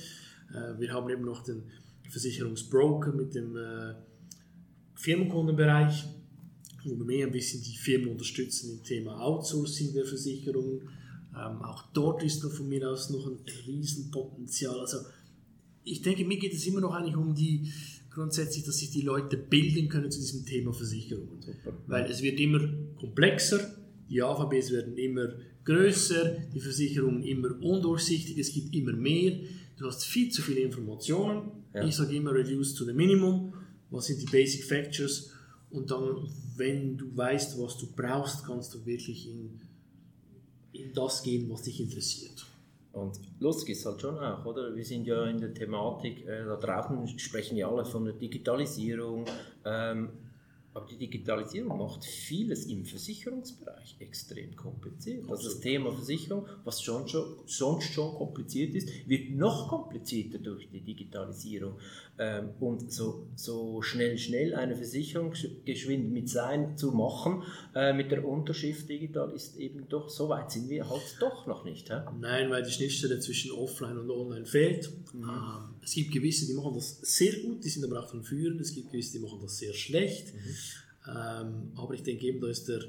Äh, 0.54 0.80
wir 0.80 0.94
haben 0.94 1.10
eben 1.10 1.26
noch 1.26 1.44
den 1.44 1.64
Versicherungsbroker 2.10 3.12
mit 3.14 3.36
dem 3.36 3.56
äh, 3.58 3.96
Firmenkundenbereich, 4.96 6.06
wo 6.84 6.98
wir 6.98 7.06
mehr 7.06 7.28
ein 7.28 7.32
bisschen 7.32 7.62
die 7.62 7.76
Firmen 7.76 8.10
unterstützen 8.10 8.72
im 8.72 8.84
Thema 8.84 9.20
Outsourcing 9.20 9.94
der 9.94 10.06
Versicherungen. 10.06 10.82
Ähm, 11.36 11.62
auch 11.62 11.84
dort 11.94 12.24
ist 12.24 12.44
noch 12.44 12.52
von 12.52 12.70
mir 12.70 12.90
aus 12.90 13.10
noch 13.10 13.28
ein 13.28 13.40
Riesenpotenzial. 13.66 14.80
Also 14.80 15.00
ich 15.84 16.02
denke, 16.02 16.26
mir 16.26 16.38
geht 16.38 16.54
es 16.54 16.66
immer 16.66 16.82
noch 16.82 16.94
eigentlich 16.94 17.16
um 17.16 17.36
die 17.36 17.72
grundsätzlich, 18.18 18.66
dass 18.66 18.78
sich 18.78 18.90
die 18.90 19.02
Leute 19.02 19.38
bilden 19.38 19.90
können 19.90 20.10
zu 20.10 20.20
diesem 20.20 20.44
Thema 20.44 20.74
Versicherungen. 20.74 21.40
Super. 21.40 21.78
Weil 21.86 22.10
es 22.10 22.24
wird 22.24 22.40
immer 22.40 22.68
komplexer, 23.00 23.78
die 24.10 24.24
AVBs 24.24 24.72
werden 24.72 24.98
immer 24.98 25.36
größer, 25.64 26.38
die 26.52 26.60
Versicherungen 26.60 27.22
immer 27.22 27.50
undurchsichtig, 27.62 28.40
es 28.40 28.52
gibt 28.52 28.76
immer 28.76 28.94
mehr, 28.94 29.40
du 29.78 29.86
hast 29.86 30.04
viel 30.04 30.32
zu 30.32 30.42
viele 30.42 30.62
Informationen. 30.62 31.52
Ja. 31.76 31.86
Ich 31.86 31.96
sage 31.96 32.16
immer 32.16 32.34
reduce 32.34 32.74
to 32.74 32.86
the 32.86 32.94
minimum, 32.94 33.54
was 33.92 34.08
sind 34.08 34.20
die 34.20 34.26
Basic 34.26 34.64
Factors 34.64 35.32
und 35.70 35.92
dann, 35.92 36.28
wenn 36.56 36.98
du 36.98 37.16
weißt, 37.16 37.60
was 37.60 37.78
du 37.78 37.88
brauchst, 37.96 38.46
kannst 38.46 38.74
du 38.74 38.84
wirklich 38.84 39.30
in, 39.30 39.62
in 40.72 40.92
das 40.94 41.22
gehen, 41.22 41.48
was 41.50 41.62
dich 41.62 41.80
interessiert. 41.80 42.48
Und 42.98 43.20
lustig 43.40 43.78
ist 43.78 43.86
halt 43.86 44.02
schon 44.02 44.18
auch, 44.18 44.44
oder? 44.46 44.76
Wir 44.76 44.84
sind 44.84 45.06
ja 45.06 45.24
in 45.26 45.40
der 45.40 45.54
Thematik, 45.54 46.26
äh, 46.26 46.44
da 46.46 46.56
draußen 46.56 47.20
sprechen 47.20 47.56
ja 47.56 47.70
alle 47.70 47.86
von 47.86 48.06
der 48.06 48.16
Digitalisierung. 48.16 49.26
Ähm, 49.64 50.10
aber 50.78 50.88
die 50.88 50.98
Digitalisierung 50.98 51.78
macht 51.78 52.06
vieles 52.06 52.66
im 52.66 52.86
Versicherungsbereich 52.86 53.98
extrem 54.00 54.56
kompliziert. 54.56 55.30
Also 55.30 55.50
das 55.50 55.60
Thema 55.60 55.92
Versicherung, 55.92 56.46
was 56.64 56.82
schon, 56.82 57.08
schon, 57.08 57.38
sonst 57.46 57.92
schon 57.94 58.16
kompliziert 58.16 58.76
ist, 58.76 58.90
wird 59.08 59.32
noch 59.32 59.68
komplizierter 59.68 60.38
durch 60.38 60.70
die 60.70 60.82
Digitalisierung. 60.82 61.76
Ähm, 62.20 62.50
und 62.60 62.92
so, 62.92 63.28
so 63.36 63.82
schnell, 63.82 64.18
schnell 64.18 64.56
eine 64.56 64.76
Versicherung 64.76 65.34
geschwind 65.66 66.12
mit 66.12 66.30
sein 66.30 66.76
zu 66.76 66.92
machen, 66.92 67.44
äh, 67.76 67.94
mit 67.94 68.12
der 68.12 68.26
Unterschrift 68.26 68.90
digital, 68.90 69.32
ist 69.34 69.58
eben 69.58 69.88
doch, 69.88 70.10
so 70.10 70.30
weit 70.30 70.52
sind 70.52 70.70
wir 70.70 70.90
halt 70.90 71.18
doch 71.20 71.46
noch 71.46 71.64
nicht. 71.64 71.90
He? 71.90 72.00
Nein, 72.20 72.50
weil 72.50 72.64
die 72.64 72.72
Schnittstelle 72.72 73.20
zwischen 73.20 73.52
Offline 73.52 73.98
und 74.00 74.10
Online 74.10 74.46
fehlt. 74.46 74.90
Mhm. 75.14 75.24
Ähm, 75.24 75.76
es 75.84 75.94
gibt 75.94 76.12
gewisse, 76.12 76.48
die 76.48 76.54
machen 76.54 76.74
das 76.74 77.00
sehr 77.02 77.34
gut, 77.34 77.64
die 77.64 77.70
sind 77.70 77.86
aber 77.86 78.04
auch 78.04 78.10
von 78.10 78.24
Führen. 78.24 78.60
Es 78.60 78.74
gibt 78.74 78.92
gewisse, 78.92 79.14
die 79.14 79.24
machen 79.24 79.40
das 79.42 79.58
sehr 79.58 79.74
schlecht. 79.74 80.34
Mhm. 80.34 80.40
Ähm, 81.08 81.72
aber 81.76 81.94
ich 81.94 82.04
denke 82.04 82.26
eben, 82.26 82.42
da 82.42 82.48
ist 82.48 82.68
der, 82.68 82.82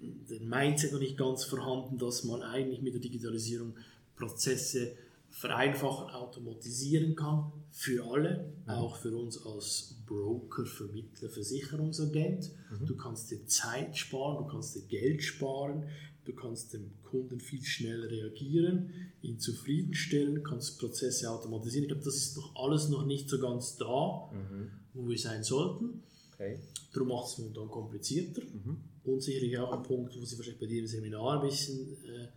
der 0.00 0.40
Mindset 0.40 0.92
noch 0.92 1.00
nicht 1.00 1.16
ganz 1.16 1.44
vorhanden, 1.44 1.98
dass 1.98 2.24
man 2.24 2.42
eigentlich 2.42 2.82
mit 2.82 2.94
der 2.94 3.00
Digitalisierung 3.00 3.74
Prozesse 4.16 4.92
vereinfachen, 5.30 6.10
automatisieren 6.10 7.14
kann 7.14 7.52
für 7.70 8.04
alle, 8.04 8.52
mhm. 8.64 8.70
auch 8.70 8.96
für 8.96 9.16
uns 9.16 9.44
als 9.46 9.96
Broker, 10.06 10.66
Vermittler, 10.66 11.30
Versicherungsagent. 11.30 12.50
Mhm. 12.70 12.86
Du 12.86 12.96
kannst 12.96 13.30
dir 13.30 13.46
Zeit 13.46 13.96
sparen, 13.96 14.44
du 14.44 14.50
kannst 14.50 14.74
dir 14.74 14.82
Geld 14.82 15.22
sparen, 15.22 15.84
du 16.24 16.34
kannst 16.34 16.74
dem 16.74 16.90
Kunden 17.02 17.40
viel 17.40 17.62
schneller 17.62 18.10
reagieren, 18.10 18.92
ihn 19.22 19.38
zufriedenstellen, 19.38 20.42
kannst 20.42 20.78
Prozesse 20.78 21.30
automatisieren. 21.30 21.84
Ich 21.84 21.90
glaube, 21.90 22.04
das 22.04 22.16
ist 22.16 22.36
noch 22.36 22.56
alles 22.56 22.88
noch 22.88 23.06
nicht 23.06 23.28
so 23.28 23.38
ganz 23.38 23.76
da, 23.76 24.30
mhm. 24.32 24.70
wo 24.94 25.08
wir 25.08 25.18
sein 25.18 25.44
sollten. 25.44 26.02
Okay. 26.34 26.58
Darum 26.92 27.08
macht 27.08 27.38
es 27.38 27.52
dann 27.54 27.68
komplizierter. 27.68 28.42
Mhm. 28.42 28.78
Und 29.04 29.22
sicherlich 29.22 29.58
auch 29.58 29.72
ein 29.72 29.82
Punkt, 29.82 30.18
wo 30.18 30.24
Sie 30.24 30.36
wahrscheinlich 30.36 30.60
bei 30.60 30.66
dir 30.66 30.80
im 30.80 30.86
Seminar 30.86 31.40
ein 31.40 31.48
bisschen 31.48 31.96
äh, 32.04 32.28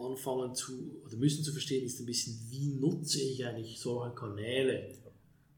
anfangen 0.00 0.54
zu, 0.54 1.02
oder 1.04 1.16
müssen 1.16 1.44
zu 1.44 1.52
verstehen, 1.52 1.84
ist 1.84 2.00
ein 2.00 2.06
bisschen, 2.06 2.38
wie 2.48 2.68
nutze 2.68 3.20
ich 3.20 3.44
eigentlich 3.44 3.78
solche 3.78 4.14
Kanäle 4.14 4.94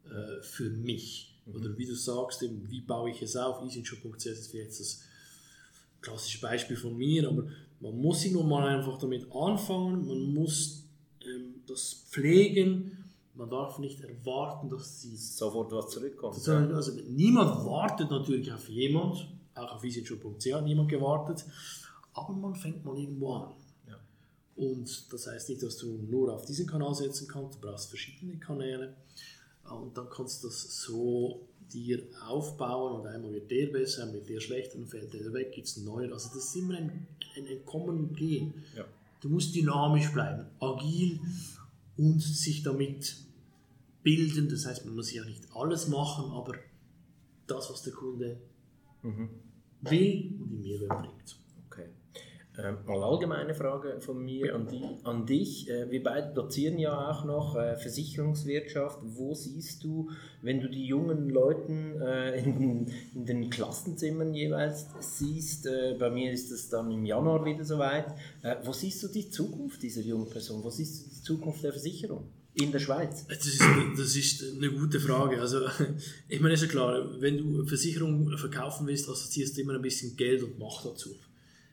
äh, 0.04 0.42
für 0.42 0.70
mich? 0.70 1.40
Mhm. 1.46 1.54
Oder 1.54 1.78
wie 1.78 1.86
du 1.86 1.94
sagst, 1.94 2.42
eben, 2.42 2.68
wie 2.70 2.80
baue 2.80 3.10
ich 3.10 3.22
es 3.22 3.36
auf? 3.36 3.64
easyshop.ch 3.64 4.26
ist 4.26 4.52
jetzt 4.52 4.80
das 4.80 5.02
klassische 6.00 6.40
Beispiel 6.40 6.76
von 6.76 6.96
mir, 6.96 7.28
aber 7.28 7.46
man 7.80 7.96
muss 7.96 8.22
sich 8.22 8.32
nun 8.32 8.48
mal 8.48 8.66
einfach 8.66 8.98
damit 8.98 9.26
anfangen, 9.32 10.06
man 10.06 10.34
muss 10.34 10.84
ähm, 11.24 11.62
das 11.66 12.04
pflegen, 12.10 13.01
man 13.35 13.49
darf 13.49 13.79
nicht 13.79 14.01
erwarten, 14.01 14.68
dass 14.68 15.01
sie 15.01 15.16
sofort 15.16 15.73
was 15.73 15.90
zurückkommt. 15.90 16.47
Also, 16.49 16.92
niemand 17.09 17.64
wartet 17.64 18.11
natürlich 18.11 18.53
auf 18.53 18.68
jemand, 18.68 19.29
auch 19.55 19.73
auf 19.73 19.85
easyshop.ch 19.85 20.53
hat 20.53 20.64
niemand 20.64 20.88
gewartet, 20.88 21.45
aber 22.14 22.33
man 22.35 22.55
fängt 22.55 22.85
mal 22.85 22.99
irgendwo 22.99 23.35
an. 23.35 23.55
Und 24.55 25.12
das 25.12 25.27
heißt 25.27 25.49
nicht, 25.49 25.62
dass 25.62 25.79
du 25.79 25.87
nur 26.09 26.33
auf 26.33 26.45
diesen 26.45 26.66
Kanal 26.66 26.95
setzen 26.95 27.27
kannst, 27.27 27.57
du 27.57 27.66
brauchst 27.66 27.88
verschiedene 27.88 28.37
Kanäle 28.38 28.95
und 29.71 29.97
dann 29.97 30.09
kannst 30.11 30.45
du 30.45 30.49
das 30.49 30.83
so 30.83 31.49
dir 31.73 32.03
aufbauen 32.29 33.01
und 33.01 33.07
einmal 33.07 33.33
wird 33.33 33.51
der 33.51 33.68
besser, 33.68 34.03
einmal 34.03 34.16
wird 34.16 34.29
der 34.29 34.40
schlechter, 34.40 34.79
dann 34.79 34.87
fällt 34.87 35.14
der 35.14 35.33
weg, 35.33 35.53
gibt 35.53 35.68
es 35.68 35.77
einen 35.79 35.87
neuen. 35.87 36.12
Also 36.12 36.29
das 36.35 36.45
ist 36.45 36.57
immer 36.57 36.75
ein, 36.75 37.07
ein, 37.37 37.47
ein 37.47 37.64
Kommen 37.64 37.99
und 37.99 38.16
Gehen. 38.16 38.53
Ja. 38.77 38.85
Du 39.21 39.31
musst 39.31 39.55
dynamisch 39.55 40.12
bleiben, 40.12 40.47
agil 40.61 41.18
und 41.97 42.21
sich 42.21 42.62
damit 42.62 43.16
bilden. 44.02 44.48
Das 44.48 44.66
heißt, 44.66 44.84
man 44.84 44.94
muss 44.94 45.12
ja 45.12 45.24
nicht 45.24 45.44
alles 45.54 45.88
machen, 45.88 46.30
aber 46.32 46.54
das, 47.46 47.70
was 47.70 47.82
der 47.82 47.92
Kunde 47.92 48.40
mhm. 49.02 49.28
will 49.82 50.38
und 50.40 50.50
die 50.50 50.56
Mehrwert 50.56 51.02
bringt. 51.02 51.36
Ähm, 52.58 52.76
mal 52.86 53.02
allgemeine 53.02 53.54
Frage 53.54 53.98
von 54.00 54.22
mir 54.22 54.54
an, 54.54 54.68
die, 54.68 54.82
an 55.04 55.24
dich. 55.24 55.70
Äh, 55.70 55.90
wir 55.90 56.02
beide 56.02 56.34
dozieren 56.34 56.78
ja 56.78 57.10
auch 57.10 57.24
noch 57.24 57.56
äh, 57.56 57.78
Versicherungswirtschaft. 57.78 58.98
Wo 59.02 59.32
siehst 59.32 59.82
du, 59.82 60.10
wenn 60.42 60.60
du 60.60 60.68
die 60.68 60.84
jungen 60.84 61.30
Leute 61.30 61.72
äh, 61.72 62.44
in, 62.44 62.92
in, 63.14 63.24
den 63.24 63.48
Klassenzimmern 63.48 64.34
jeweils 64.34 64.86
siehst, 65.00 65.66
äh, 65.66 65.96
bei 65.98 66.10
mir 66.10 66.30
ist 66.30 66.52
es 66.52 66.68
dann 66.68 66.90
im 66.90 67.06
Januar 67.06 67.42
wieder 67.46 67.64
soweit, 67.64 68.08
äh, 68.42 68.56
wo 68.64 68.72
siehst 68.74 69.02
du 69.02 69.08
die 69.08 69.30
Zukunft 69.30 69.82
dieser 69.82 70.02
jungen 70.02 70.28
Person? 70.28 70.62
Wo 70.62 70.68
siehst 70.68 71.06
du 71.06 71.08
die 71.08 71.22
Zukunft 71.22 71.64
der 71.64 71.72
Versicherung? 71.72 72.28
In 72.54 72.70
der 72.70 72.80
Schweiz? 72.80 73.26
Das 73.28 73.46
ist, 73.46 73.62
das 73.96 74.16
ist 74.16 74.44
eine 74.56 74.70
gute 74.70 75.00
Frage. 75.00 75.40
Also, 75.40 75.60
ich 76.28 76.40
meine, 76.40 76.54
ist 76.54 76.62
ja 76.62 76.68
klar, 76.68 77.20
wenn 77.20 77.38
du 77.38 77.66
Versicherung 77.66 78.36
verkaufen 78.36 78.86
willst, 78.86 79.08
assoziierst 79.08 79.56
du 79.56 79.62
immer 79.62 79.74
ein 79.74 79.82
bisschen 79.82 80.16
Geld 80.16 80.42
und 80.42 80.58
Macht 80.58 80.84
dazu 80.84 81.14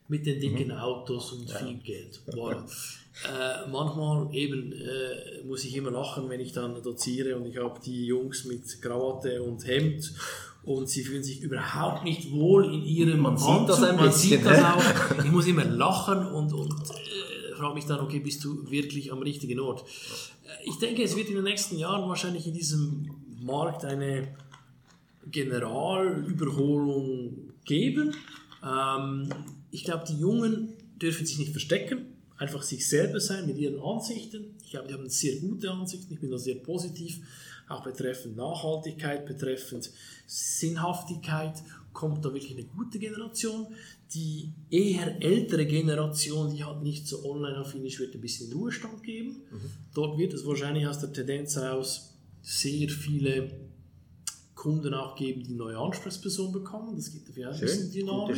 mit 0.09 0.25
den 0.25 0.39
dicken 0.39 0.67
mhm. 0.67 0.73
Autos 0.73 1.33
und 1.33 1.49
ja. 1.49 1.57
viel 1.57 1.77
Geld. 1.77 2.19
Voilà. 2.27 2.63
äh, 3.25 3.69
manchmal 3.69 4.33
eben 4.33 4.73
äh, 4.73 5.43
muss 5.45 5.63
ich 5.63 5.75
immer 5.75 5.91
lachen, 5.91 6.29
wenn 6.29 6.39
ich 6.39 6.51
dann 6.51 6.81
doziere 6.81 7.37
und 7.37 7.45
ich 7.45 7.57
habe 7.57 7.79
die 7.79 8.05
Jungs 8.05 8.45
mit 8.45 8.81
Krawatte 8.81 9.41
und 9.43 9.65
Hemd 9.65 10.11
und 10.63 10.89
sie 10.89 11.03
fühlen 11.03 11.23
sich 11.23 11.41
überhaupt 11.41 12.03
nicht 12.03 12.31
wohl 12.31 12.65
in 12.65 12.83
ihrem 12.83 13.19
Man 13.19 13.33
Anzug. 13.33 13.59
sieht 13.59 13.69
das 13.69 13.83
ein 13.83 13.95
Man 13.95 14.05
bisschen, 14.05 14.29
sieht 14.29 14.45
das 14.45 14.63
auch. 14.63 15.23
Ich 15.23 15.31
muss 15.31 15.47
immer 15.47 15.65
lachen 15.65 16.25
und, 16.27 16.53
und 16.53 16.71
äh, 16.71 17.08
frage 17.59 17.75
mich 17.75 17.85
dann, 17.85 17.99
okay, 17.99 18.19
bist 18.19 18.43
du 18.43 18.69
wirklich 18.71 19.11
am 19.11 19.19
richtigen 19.19 19.59
Ort? 19.59 19.83
Äh, 20.43 20.69
ich 20.69 20.77
denke, 20.77 21.03
es 21.03 21.15
wird 21.15 21.29
in 21.29 21.35
den 21.35 21.43
nächsten 21.43 21.77
Jahren 21.77 22.09
wahrscheinlich 22.09 22.47
in 22.47 22.53
diesem 22.53 23.11
Markt 23.41 23.85
eine 23.85 24.35
Generalüberholung 25.27 27.53
geben. 27.65 28.15
Ähm, 28.65 29.29
ich 29.71 29.83
glaube, 29.83 30.05
die 30.07 30.17
Jungen 30.17 30.73
dürfen 31.01 31.25
sich 31.25 31.37
nicht 31.37 31.51
verstecken, 31.51 32.05
einfach 32.37 32.63
sich 32.63 32.87
selber 32.87 33.19
sein 33.19 33.45
mit 33.45 33.57
ihren 33.57 33.81
Ansichten. 33.81 34.55
Ich 34.63 34.71
glaube, 34.71 34.87
die 34.87 34.93
haben 34.93 35.09
sehr 35.09 35.39
gute 35.39 35.71
Ansichten, 35.71 36.13
ich 36.13 36.19
bin 36.19 36.31
da 36.31 36.37
sehr 36.37 36.55
positiv, 36.55 37.19
auch 37.67 37.83
betreffend 37.83 38.35
Nachhaltigkeit, 38.35 39.25
betreffend 39.25 39.91
Sinnhaftigkeit 40.25 41.61
kommt 41.93 42.23
da 42.25 42.33
wirklich 42.33 42.53
eine 42.53 42.65
gute 42.65 42.99
Generation. 42.99 43.67
Die 44.13 44.51
eher 44.69 45.21
ältere 45.21 45.65
Generation, 45.65 46.53
die 46.55 46.63
hat 46.63 46.81
nicht 46.81 47.07
so 47.07 47.23
online-affin 47.25 47.85
ist, 47.85 47.99
wird 47.99 48.15
ein 48.15 48.21
bisschen 48.21 48.51
Ruhestand 48.51 49.03
geben. 49.03 49.41
Mhm. 49.51 49.71
Dort 49.93 50.17
wird 50.17 50.33
es 50.33 50.45
wahrscheinlich 50.45 50.87
aus 50.87 50.99
der 50.99 51.13
Tendenz 51.13 51.55
heraus 51.55 52.15
sehr 52.41 52.89
viele 52.89 53.51
Kunden 54.55 54.93
auch 54.93 55.15
geben, 55.15 55.43
die 55.43 55.53
neue 55.53 55.77
Ansprechpersonen 55.77 56.51
bekommen. 56.51 56.95
Das 56.95 57.11
gibt 57.11 57.29
dafür 57.29 57.51
ein 57.51 57.59
bisschen 57.59 57.91
Dynamik. 57.91 58.35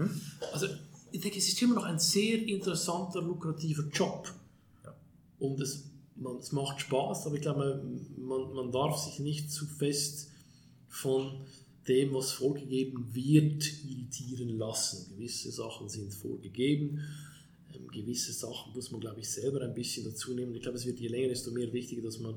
Mhm. 0.00 0.20
Also 0.52 0.66
ich 1.12 1.20
denke, 1.20 1.38
es 1.38 1.48
ist 1.48 1.62
immer 1.62 1.76
noch 1.76 1.84
ein 1.84 1.98
sehr 1.98 2.42
interessanter, 2.46 3.22
lukrativer 3.22 3.84
Job. 3.92 4.32
Ja. 4.84 4.94
Und 5.38 5.60
es, 5.60 5.84
man, 6.16 6.36
es 6.36 6.52
macht 6.52 6.80
Spaß, 6.80 7.26
aber 7.26 7.36
ich 7.36 7.42
glaube, 7.42 7.82
man, 8.18 8.52
man 8.52 8.70
darf 8.70 8.98
sich 8.98 9.18
nicht 9.20 9.50
zu 9.50 9.66
fest 9.66 10.30
von 10.88 11.40
dem, 11.88 12.14
was 12.14 12.32
vorgegeben 12.32 13.14
wird, 13.14 13.64
irritieren 13.84 14.58
lassen. 14.58 15.14
Gewisse 15.14 15.50
Sachen 15.50 15.88
sind 15.88 16.12
vorgegeben, 16.12 17.00
ähm, 17.74 17.88
gewisse 17.88 18.32
Sachen 18.32 18.72
muss 18.74 18.90
man, 18.90 19.00
glaube 19.00 19.20
ich, 19.20 19.28
selber 19.28 19.62
ein 19.62 19.74
bisschen 19.74 20.04
dazu 20.04 20.34
nehmen. 20.34 20.54
Ich 20.54 20.62
glaube, 20.62 20.78
es 20.78 20.86
wird 20.86 20.98
je 20.98 21.08
länger, 21.08 21.28
desto 21.28 21.50
mehr 21.50 21.72
wichtiger, 21.72 22.02
dass 22.02 22.18
man 22.18 22.34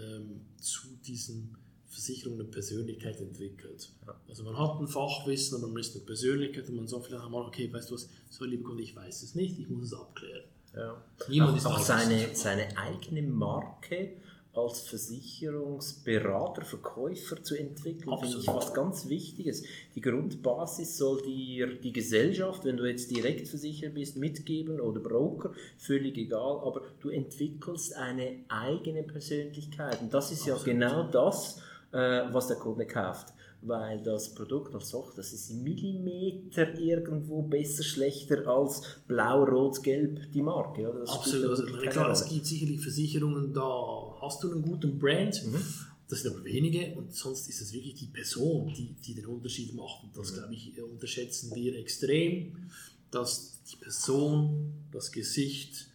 ähm, 0.00 0.40
zu 0.58 0.88
diesen 1.04 1.56
Versicherung 1.88 2.34
eine 2.40 2.44
Persönlichkeit 2.44 3.20
entwickelt. 3.20 3.90
Ja. 4.06 4.18
Also 4.28 4.44
man 4.44 4.56
hat 4.56 4.80
ein 4.80 4.88
Fachwissen, 4.88 5.58
aber 5.58 5.68
man 5.68 5.80
ist 5.80 5.94
eine 5.94 6.04
Persönlichkeit 6.04 6.68
und 6.68 6.76
man 6.76 6.88
sagt 6.88 7.06
vielleicht 7.06 7.24
einmal, 7.24 7.44
okay, 7.46 7.70
weißt 7.72 7.90
du 7.90 7.94
was, 7.94 8.08
so 8.30 8.44
liebe 8.44 8.62
Kunde, 8.62 8.82
ich 8.82 8.96
weiß 8.96 9.22
es 9.22 9.34
nicht, 9.34 9.58
ich 9.58 9.68
muss 9.68 9.84
es 9.84 9.94
abklären. 9.94 10.44
Ja. 10.74 11.04
Niemand 11.28 11.52
auch, 11.52 11.56
ist 11.56 11.66
auch 11.66 11.78
seine, 11.78 12.34
seine 12.34 12.76
eigene 12.78 13.22
Marke 13.22 14.14
als 14.54 14.80
Versicherungsberater, 14.82 16.62
Verkäufer 16.62 17.42
zu 17.42 17.56
entwickeln, 17.56 18.14
finde 18.20 18.38
ich 18.38 18.46
was 18.48 18.74
ganz 18.74 19.08
Wichtiges. 19.08 19.62
Die 19.94 20.02
Grundbasis 20.02 20.98
soll 20.98 21.22
dir 21.22 21.74
die 21.78 21.92
Gesellschaft, 21.92 22.64
wenn 22.64 22.76
du 22.76 22.84
jetzt 22.84 23.10
Direktversicherer 23.10 23.90
bist, 23.90 24.16
mitgeben 24.16 24.78
oder 24.78 25.00
Broker, 25.00 25.52
völlig 25.78 26.18
egal, 26.18 26.60
aber 26.64 26.82
du 27.00 27.08
entwickelst 27.08 27.96
eine 27.96 28.40
eigene 28.48 29.02
Persönlichkeit. 29.04 30.02
Und 30.02 30.12
das 30.12 30.30
ist 30.30 30.42
Absolut. 30.42 30.66
ja 30.66 30.72
genau 30.72 31.10
das, 31.10 31.62
äh, 31.92 32.22
was 32.30 32.48
der 32.48 32.56
Kunde 32.56 32.86
kauft. 32.86 33.32
Weil 33.64 34.02
das 34.02 34.34
Produkt 34.34 34.74
als 34.74 34.90
solches, 34.90 35.14
das 35.14 35.32
ist 35.32 35.52
Millimeter 35.52 36.76
irgendwo 36.78 37.42
besser, 37.42 37.84
schlechter 37.84 38.46
als 38.48 38.82
blau, 39.06 39.44
rot, 39.44 39.82
gelb 39.84 40.32
die 40.32 40.42
Marke. 40.42 40.90
Oder? 40.90 41.00
Das 41.00 41.10
Absolut. 41.10 41.50
Also, 41.50 41.64
klar, 41.88 42.10
es 42.10 42.28
gibt 42.28 42.44
sicherlich 42.44 42.80
Versicherungen, 42.80 43.54
da 43.54 44.11
hast 44.22 44.42
du 44.42 44.52
einen 44.52 44.62
guten 44.62 44.98
Brand. 44.98 45.44
Mhm. 45.44 45.62
Das 46.08 46.20
sind 46.20 46.34
aber 46.34 46.44
wenige 46.44 46.94
und 46.94 47.14
sonst 47.14 47.48
ist 47.48 47.60
es 47.60 47.72
wirklich 47.72 47.94
die 47.94 48.06
Person, 48.06 48.72
die, 48.74 48.94
die 49.04 49.14
den 49.14 49.26
Unterschied 49.26 49.74
macht. 49.74 50.04
Und 50.04 50.16
das, 50.16 50.30
mhm. 50.30 50.36
glaube 50.36 50.54
ich, 50.54 50.82
unterschätzen 50.82 51.54
wir 51.54 51.78
extrem, 51.78 52.70
dass 53.10 53.62
die 53.70 53.76
Person, 53.76 54.72
das 54.90 55.10
Gesicht, 55.10 55.88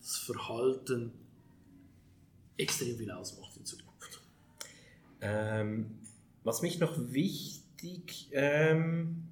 das 0.00 0.16
Verhalten 0.18 1.12
extrem 2.56 2.96
viel 2.96 3.10
ausmacht 3.10 3.56
in 3.56 3.64
Zukunft. 3.64 4.20
Ähm, 5.20 5.86
was 6.44 6.62
mich 6.62 6.78
noch 6.78 6.96
wichtig, 7.12 8.28
ähm, 8.32 9.24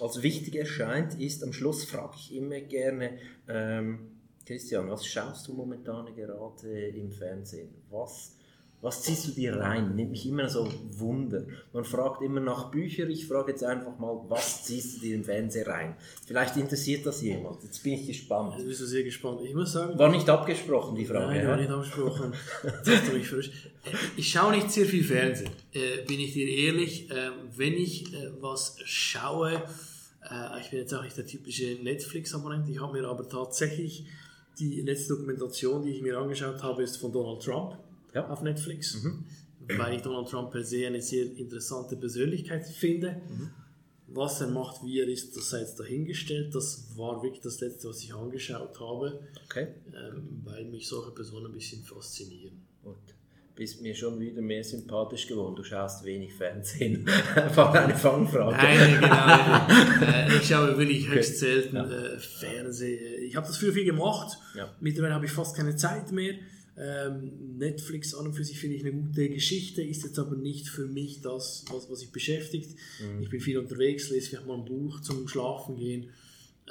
als 0.00 0.22
wichtig 0.22 0.56
erscheint, 0.56 1.20
ist, 1.20 1.44
am 1.44 1.52
Schluss 1.52 1.84
frage 1.84 2.16
ich 2.16 2.34
immer 2.34 2.60
gerne, 2.60 3.18
ähm, 3.46 4.13
Christian, 4.46 4.90
was 4.90 5.06
schaust 5.06 5.48
du 5.48 5.54
momentan 5.54 6.14
gerade 6.14 6.88
im 6.94 7.10
Fernsehen? 7.10 7.70
Was 7.90 8.36
was 8.84 9.00
ziehst 9.00 9.28
du 9.28 9.30
dir 9.30 9.56
rein? 9.56 9.94
Nimmt 9.94 10.10
mich 10.10 10.28
immer 10.28 10.46
so 10.46 10.68
Wunder. 10.90 11.46
Man 11.72 11.86
fragt 11.86 12.20
immer 12.20 12.40
nach 12.40 12.70
Büchern. 12.70 13.08
Ich 13.10 13.26
frage 13.26 13.52
jetzt 13.52 13.64
einfach 13.64 13.98
mal, 13.98 14.26
was 14.28 14.64
ziehst 14.64 14.96
du 14.96 15.00
dir 15.00 15.14
im 15.14 15.24
Fernsehen 15.24 15.66
rein? 15.66 15.96
Vielleicht 16.26 16.58
interessiert 16.58 17.06
das 17.06 17.22
jemand. 17.22 17.62
Jetzt 17.62 17.82
bin 17.82 17.94
ich 17.94 18.06
gespannt. 18.06 18.56
Jetzt 18.58 18.68
bist 18.68 18.82
du 18.82 18.84
sehr 18.84 19.02
gespannt. 19.02 19.40
Ich 19.42 19.54
muss 19.54 19.72
sagen. 19.72 19.98
War 19.98 20.10
nicht 20.10 20.28
abgesprochen, 20.28 20.96
die 20.96 21.06
Frage. 21.06 21.28
Nein, 21.34 21.48
war 21.48 21.56
nicht 21.56 21.70
abgesprochen. 21.70 22.34
ich 24.18 24.30
schaue 24.30 24.52
nicht 24.52 24.70
sehr 24.70 24.84
viel 24.84 25.02
Fernsehen. 25.02 25.48
Äh, 25.72 26.04
bin 26.06 26.20
ich 26.20 26.34
dir 26.34 26.46
ehrlich. 26.46 27.10
Äh, 27.10 27.30
wenn 27.56 27.72
ich 27.72 28.12
äh, 28.12 28.32
was 28.42 28.76
schaue, 28.84 29.62
äh, 30.30 30.60
ich 30.60 30.68
bin 30.68 30.80
jetzt 30.80 30.92
auch 30.92 31.02
nicht 31.02 31.16
der 31.16 31.26
typische 31.26 31.78
Netflix-Abonnent. 31.82 32.68
Ich 32.68 32.82
habe 32.82 33.00
mir 33.00 33.08
aber 33.08 33.26
tatsächlich 33.26 34.04
die 34.58 34.80
letzte 34.82 35.14
Dokumentation, 35.14 35.82
die 35.82 35.90
ich 35.90 36.02
mir 36.02 36.18
angeschaut 36.18 36.62
habe, 36.62 36.82
ist 36.82 36.96
von 36.96 37.12
Donald 37.12 37.42
Trump 37.42 37.78
ja. 38.14 38.28
auf 38.28 38.42
Netflix, 38.42 39.02
mhm. 39.02 39.24
weil 39.76 39.96
ich 39.96 40.02
Donald 40.02 40.28
Trump 40.28 40.50
per 40.50 40.64
se 40.64 40.86
eine 40.86 41.02
sehr 41.02 41.24
interessante 41.36 41.96
Persönlichkeit 41.96 42.66
finde. 42.66 43.20
Mhm. 43.28 43.50
Was 44.06 44.40
er 44.40 44.48
macht, 44.48 44.84
wie 44.84 45.00
er 45.00 45.08
ist, 45.08 45.36
das 45.36 45.50
sei 45.50 45.60
jetzt 45.60 45.80
dahingestellt. 45.80 46.54
Das 46.54 46.96
war 46.96 47.22
wirklich 47.22 47.40
das 47.40 47.60
Letzte, 47.60 47.88
was 47.88 48.02
ich 48.02 48.14
angeschaut 48.14 48.78
habe, 48.78 49.20
Okay. 49.46 49.68
ähm, 49.88 50.42
weil 50.44 50.66
mich 50.66 50.86
solche 50.86 51.10
Personen 51.10 51.46
ein 51.46 51.52
bisschen 51.52 51.82
faszinieren. 51.82 52.62
Gut. 52.82 52.96
Bist 53.56 53.80
mir 53.82 53.94
schon 53.94 54.20
wieder 54.20 54.42
mehr 54.42 54.62
sympathisch 54.62 55.26
geworden. 55.26 55.56
Du 55.56 55.64
schaust 55.64 56.04
wenig 56.04 56.34
Fernsehen. 56.34 57.08
Einfach 57.34 57.72
eine 57.72 57.94
Fangfrage. 57.94 58.56
Nein, 58.56 59.00
genau. 59.00 60.06
äh, 60.06 60.36
ich 60.36 60.48
schaue 60.48 60.76
wirklich 60.76 61.08
höchst 61.08 61.38
selten 61.38 61.76
äh, 61.76 62.18
Fernsehen. 62.18 63.23
Ich 63.34 63.36
habe 63.36 63.48
das 63.48 63.56
früher 63.56 63.72
viel 63.72 63.84
gemacht. 63.84 64.38
Ja. 64.54 64.72
Mittlerweile 64.78 65.14
habe 65.14 65.26
ich 65.26 65.32
fast 65.32 65.56
keine 65.56 65.74
Zeit 65.74 66.12
mehr. 66.12 66.36
Ähm, 66.76 67.56
Netflix 67.58 68.14
an 68.14 68.26
und 68.26 68.34
für 68.34 68.44
sich 68.44 68.60
finde 68.60 68.76
ich 68.76 68.84
eine 68.84 68.92
gute 68.92 69.28
Geschichte, 69.28 69.82
ist 69.82 70.04
jetzt 70.04 70.20
aber 70.20 70.36
nicht 70.36 70.68
für 70.68 70.86
mich 70.86 71.20
das, 71.20 71.64
was, 71.68 71.90
was 71.90 71.98
mich 71.98 72.12
beschäftigt. 72.12 72.78
Ich 73.20 73.28
bin 73.30 73.40
viel 73.40 73.58
unterwegs, 73.58 74.10
lese 74.10 74.28
vielleicht 74.28 74.46
mal 74.46 74.58
ein 74.58 74.64
Buch 74.64 75.00
zum 75.00 75.26
Schlafen 75.26 75.76
gehen, 75.76 76.10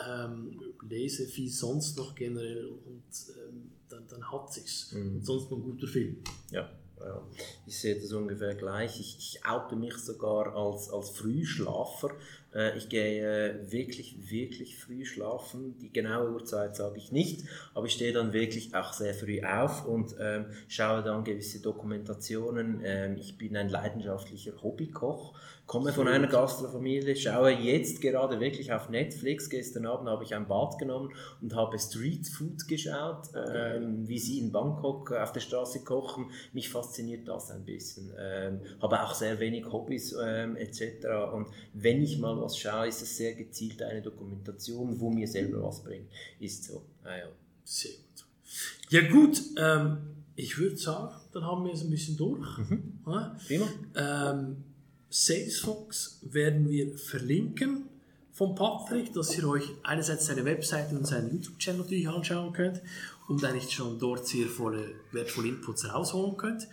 ähm, 0.08 0.62
lese 0.88 1.28
viel 1.28 1.50
sonst 1.50 1.98
noch 1.98 2.16
generell 2.16 2.68
und 2.68 3.04
ähm, 3.28 3.72
dann, 3.90 4.08
dann 4.08 4.32
hat 4.32 4.54
sich's. 4.54 4.94
Und 4.94 5.26
sonst 5.26 5.52
noch 5.52 5.58
ein 5.58 5.64
guter 5.64 5.88
Film. 5.88 6.16
Ja, 6.50 6.72
ja. 7.02 7.28
ich 7.66 7.78
sehe 7.78 8.00
das 8.00 8.14
ungefähr 8.14 8.56
gleich. 8.56 9.02
Ich, 9.02 9.18
ich 9.18 9.46
oute 9.46 9.76
mich 9.76 9.98
sogar 9.98 10.56
als, 10.56 10.90
als 10.90 11.10
Frühschlafer. 11.10 12.16
Äh, 12.54 12.78
ich 12.78 12.90
gehe 12.90 13.24
äh, 13.24 13.72
wirklich, 13.72 14.16
wirklich 14.30 14.78
früh 14.78 15.06
schlafen. 15.06 15.78
Die 15.80 15.92
genaue 15.92 16.32
Uhrzeit 16.32 16.76
sage 16.76 16.98
ich 16.98 17.12
nicht, 17.12 17.44
aber 17.74 17.86
ich 17.86 17.94
stehe 17.94 18.14
dann 18.14 18.34
wirklich 18.34 18.76
auch 18.76 18.94
sehr 18.94 19.14
früh 19.14 19.42
auf 19.44 19.86
und 19.86 20.16
ähm, 20.20 20.46
schaue 20.68 21.04
dann 21.04 21.24
gewisse 21.24 21.62
Dokumentationen. 21.62 22.82
Ähm, 22.84 23.18
ich 23.18 23.38
bin 23.38 23.56
ein 23.58 23.70
leidenschaftlicher 23.70 24.62
Hobbykoch, 24.62 25.34
komme 25.66 25.94
von 25.94 26.08
einer 26.08 26.28
Gastrofamilie, 26.28 27.16
schaue 27.16 27.52
jetzt 27.52 28.02
gerade 28.02 28.40
wirklich 28.40 28.72
auf 28.72 28.90
Netflix. 28.90 29.50
Gestern 29.50 29.86
Abend 29.86 30.10
habe 30.10 30.24
ich 30.24 30.36
ein 30.36 30.48
Bad 30.48 30.78
genommen 30.78 31.12
und 31.42 31.56
habe 31.56 31.80
Street 31.80 32.28
Food 32.28 32.68
geschaut, 32.68 33.30
ähm, 33.36 34.08
wie 34.08 34.20
sie 34.20 34.40
in 34.40 34.52
Bangkok 34.52 35.12
auf 35.14 35.32
der 35.32 35.40
Straße 35.40 35.84
kochen. 35.84 36.30
Mich 36.52 36.70
fasziniert 36.70 37.28
das 37.28 37.52
ein 37.52 37.66
bisschen. 37.66 38.14
Ähm, 38.20 38.62
habe 38.82 39.02
auch 39.02 39.14
sehr 39.14 39.40
wenig 39.40 39.66
Hobbys 39.72 40.16
ähm, 40.22 40.56
etc. 40.58 41.08
Und 41.34 41.48
wenn 41.74 42.02
ich 42.02 42.20
mal 42.20 42.43
was 42.44 42.58
schaue, 42.58 42.88
ist 42.88 43.02
es 43.02 43.18
sehr 43.18 43.34
gezielt 43.34 43.82
eine 43.82 44.02
Dokumentation, 44.02 45.00
wo 45.00 45.10
mir 45.10 45.28
selber 45.28 45.64
was 45.64 45.84
bringt. 45.84 46.10
Ist 46.40 46.66
so. 46.66 46.84
Ah, 47.04 47.18
ja. 47.18 47.28
Sehr 47.64 47.92
gut. 47.92 48.26
Ja 48.90 49.10
gut, 49.10 49.42
ähm, 49.58 49.98
ich 50.36 50.58
würde 50.58 50.78
sagen, 50.78 51.16
dann 51.32 51.44
haben 51.44 51.66
wir 51.66 51.74
es 51.74 51.82
ein 51.82 51.90
bisschen 51.90 52.18
durch. 52.18 52.48
Ja? 53.06 53.36
Prima. 53.48 53.68
Ähm, 53.96 54.64
Salesforce 55.10 56.20
werden 56.24 56.70
wir 56.70 56.98
verlinken 56.98 57.84
von 58.32 58.56
Patrick, 58.56 59.14
dass 59.14 59.38
ihr 59.38 59.48
euch 59.48 59.70
einerseits 59.84 60.26
seine 60.26 60.44
Webseite 60.44 60.96
und 60.96 61.06
seinen 61.06 61.32
YouTube-Channel 61.32 61.82
natürlich 61.82 62.10
anschauen 62.10 62.52
könnt 62.52 62.82
und 63.28 63.44
eigentlich 63.46 63.72
schon 63.72 64.00
dort 64.00 64.28
sehr 64.28 64.48
volle, 64.48 64.96
wertvolle 65.12 65.50
Inputs 65.50 65.92
rausholen 65.92 66.36
könnt. 66.36 66.68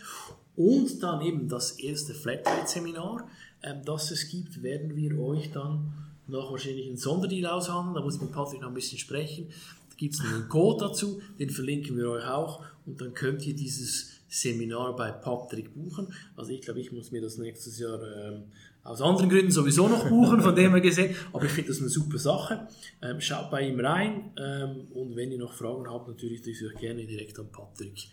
Und 0.55 1.01
dann 1.03 1.21
eben 1.21 1.47
das 1.47 1.79
erste 1.79 2.13
Flatrate-Seminar, 2.13 3.27
ähm, 3.63 3.81
das 3.85 4.11
es 4.11 4.29
gibt, 4.29 4.63
werden 4.63 4.95
wir 4.95 5.19
euch 5.19 5.51
dann 5.51 5.93
noch 6.27 6.51
wahrscheinlich 6.51 6.87
einen 6.87 6.97
Sonderdeal 6.97 7.51
aushandeln. 7.51 7.95
Da 7.95 8.01
muss 8.01 8.15
ich 8.15 8.21
mit 8.21 8.31
Patrick 8.31 8.61
noch 8.61 8.69
ein 8.69 8.73
bisschen 8.73 8.97
sprechen. 8.97 9.47
Da 9.89 9.95
gibt 9.97 10.13
es 10.15 10.21
einen 10.21 10.47
Code 10.49 10.85
dazu, 10.85 11.21
den 11.39 11.49
verlinken 11.49 11.97
wir 11.97 12.09
euch 12.09 12.25
auch 12.25 12.63
und 12.85 12.99
dann 13.01 13.13
könnt 13.13 13.45
ihr 13.45 13.55
dieses 13.55 14.11
Seminar 14.29 14.95
bei 14.95 15.11
Patrick 15.11 15.73
buchen. 15.73 16.07
Also 16.35 16.51
ich 16.51 16.61
glaube, 16.61 16.79
ich 16.79 16.91
muss 16.91 17.11
mir 17.11 17.21
das 17.21 17.37
nächstes 17.37 17.77
Jahr 17.79 17.99
ähm, 18.01 18.43
aus 18.83 19.01
anderen 19.01 19.29
Gründen 19.29 19.51
sowieso 19.51 19.87
noch 19.87 20.07
buchen, 20.07 20.41
von 20.41 20.55
dem 20.55 20.71
her 20.71 20.81
gesehen. 20.81 21.15
Aber 21.33 21.45
ich 21.45 21.51
finde 21.51 21.69
das 21.69 21.79
eine 21.79 21.89
super 21.89 22.17
Sache. 22.17 22.67
Ähm, 23.01 23.19
schaut 23.19 23.51
bei 23.51 23.67
ihm 23.67 23.79
rein 23.79 24.31
ähm, 24.37 24.87
und 24.93 25.15
wenn 25.15 25.31
ihr 25.31 25.37
noch 25.37 25.53
Fragen 25.53 25.87
habt, 25.89 26.07
natürlich 26.07 26.41
dürft 26.41 26.61
ihr 26.61 26.69
euch 26.69 26.77
gerne 26.77 27.05
direkt 27.05 27.37
an 27.39 27.51
Patrick 27.51 28.09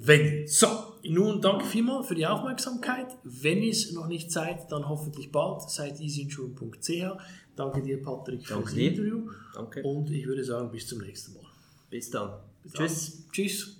wenden. 0.00 0.46
So, 0.46 0.66
nun 1.04 1.40
danke 1.40 1.64
vielmals 1.64 2.06
für 2.08 2.14
die 2.14 2.26
Aufmerksamkeit. 2.26 3.16
Wenn 3.24 3.62
es 3.62 3.92
noch 3.92 4.06
nicht 4.06 4.30
seid, 4.30 4.70
dann 4.70 4.88
hoffentlich 4.88 5.30
bald. 5.30 5.62
Seid 5.70 6.00
easyinsurance.ch. 6.00 7.18
Danke 7.56 7.82
dir, 7.82 8.02
Patrick, 8.02 8.46
für 8.46 8.54
Danke 8.54 8.66
das 8.66 8.74
dir. 8.74 8.90
Interview. 8.90 9.30
Danke. 9.54 9.82
Und 9.82 10.10
ich 10.10 10.26
würde 10.26 10.44
sagen, 10.44 10.70
bis 10.70 10.86
zum 10.86 11.00
nächsten 11.00 11.34
Mal. 11.34 11.44
Bis 11.90 12.10
dann. 12.10 12.32
Bis 12.62 12.72
Tschüss. 12.72 13.16
dann. 13.16 13.32
Tschüss. 13.32 13.76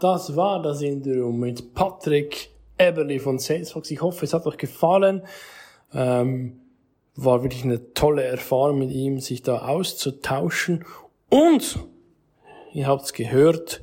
Das 0.00 0.36
war 0.36 0.62
das 0.62 0.82
Interview 0.82 1.32
mit 1.32 1.74
Patrick 1.74 2.50
Eberly 2.78 3.18
von 3.18 3.38
Salesforce. 3.38 3.90
Ich 3.90 4.02
hoffe, 4.02 4.26
es 4.26 4.34
hat 4.34 4.46
euch 4.46 4.58
gefallen. 4.58 5.22
Ähm, 5.92 6.60
war 7.14 7.42
wirklich 7.42 7.64
eine 7.64 7.94
tolle 7.94 8.22
Erfahrung 8.22 8.78
mit 8.78 8.90
ihm, 8.90 9.20
sich 9.20 9.42
da 9.42 9.66
auszutauschen. 9.66 10.84
Und, 11.30 11.78
ihr 12.76 12.86
habt's 12.86 13.14
gehört, 13.14 13.82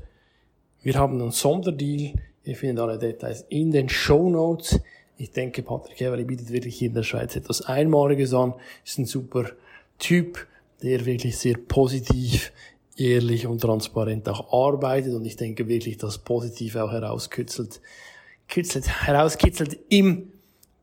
wir 0.84 0.94
haben 0.96 1.20
einen 1.20 1.32
Sonderdeal. 1.32 2.14
Ihr 2.44 2.56
findet 2.56 2.80
alle 2.80 3.00
Details 3.00 3.46
in 3.50 3.72
den 3.72 3.90
Show 3.90 4.30
Notes. 4.30 4.80
Ich 5.18 5.32
denke, 5.32 5.64
Patrick 5.64 6.00
Eberly 6.02 6.26
bietet 6.26 6.52
wirklich 6.52 6.82
in 6.82 6.94
der 6.94 7.04
Schweiz 7.04 7.36
etwas 7.36 7.62
Einmaliges 7.62 8.34
an. 8.34 8.54
Ist 8.86 9.00
ein 9.00 9.06
super 9.06 9.50
Typ, 9.98 10.46
der 10.84 11.06
wirklich 11.06 11.38
sehr 11.38 11.58
positiv, 11.58 12.52
ehrlich 12.98 13.48
und 13.48 13.62
transparent 13.62 14.30
auch 14.30 14.54
arbeitet. 14.54 15.14
Und 15.14 15.26
ich 15.26 15.38
denke 15.38 15.68
wirklich, 15.68 15.98
das 15.98 16.20
Positive 16.20 16.84
auch 16.84 16.92
herauskitzelt, 16.92 17.82
kitzelt, 18.48 19.08
herauskitzelt 19.08 19.80
im 19.90 20.34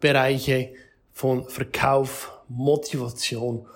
Bereiche 0.01 0.71
von 1.13 1.45
Verkauf, 1.45 2.33
Motivation 2.49 3.67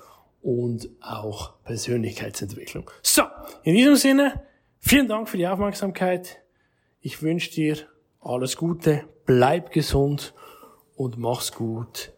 und 0.45 0.91
auch 1.01 1.55
Persönlichkeitsentwicklung. 1.65 2.91
So, 3.03 3.23
in 3.63 3.75
diesem 3.75 3.97
Sinne, 3.97 4.43
vielen 4.79 5.09
Dank 5.09 5.31
für 5.31 5.39
die 5.39 5.49
Aufmerksamkeit. 5.49 6.43
Ich 7.01 7.23
wünsche 7.23 7.51
dir 7.51 7.79
alles 8.21 8.57
Gute, 8.57 9.09
bleib 9.25 9.73
gesund 9.73 10.35
und 10.97 11.17
mach's 11.17 11.51
gut. 11.51 12.13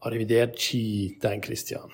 Arrivederci, 0.00 1.16
dein 1.20 1.40
Christian. 1.40 1.90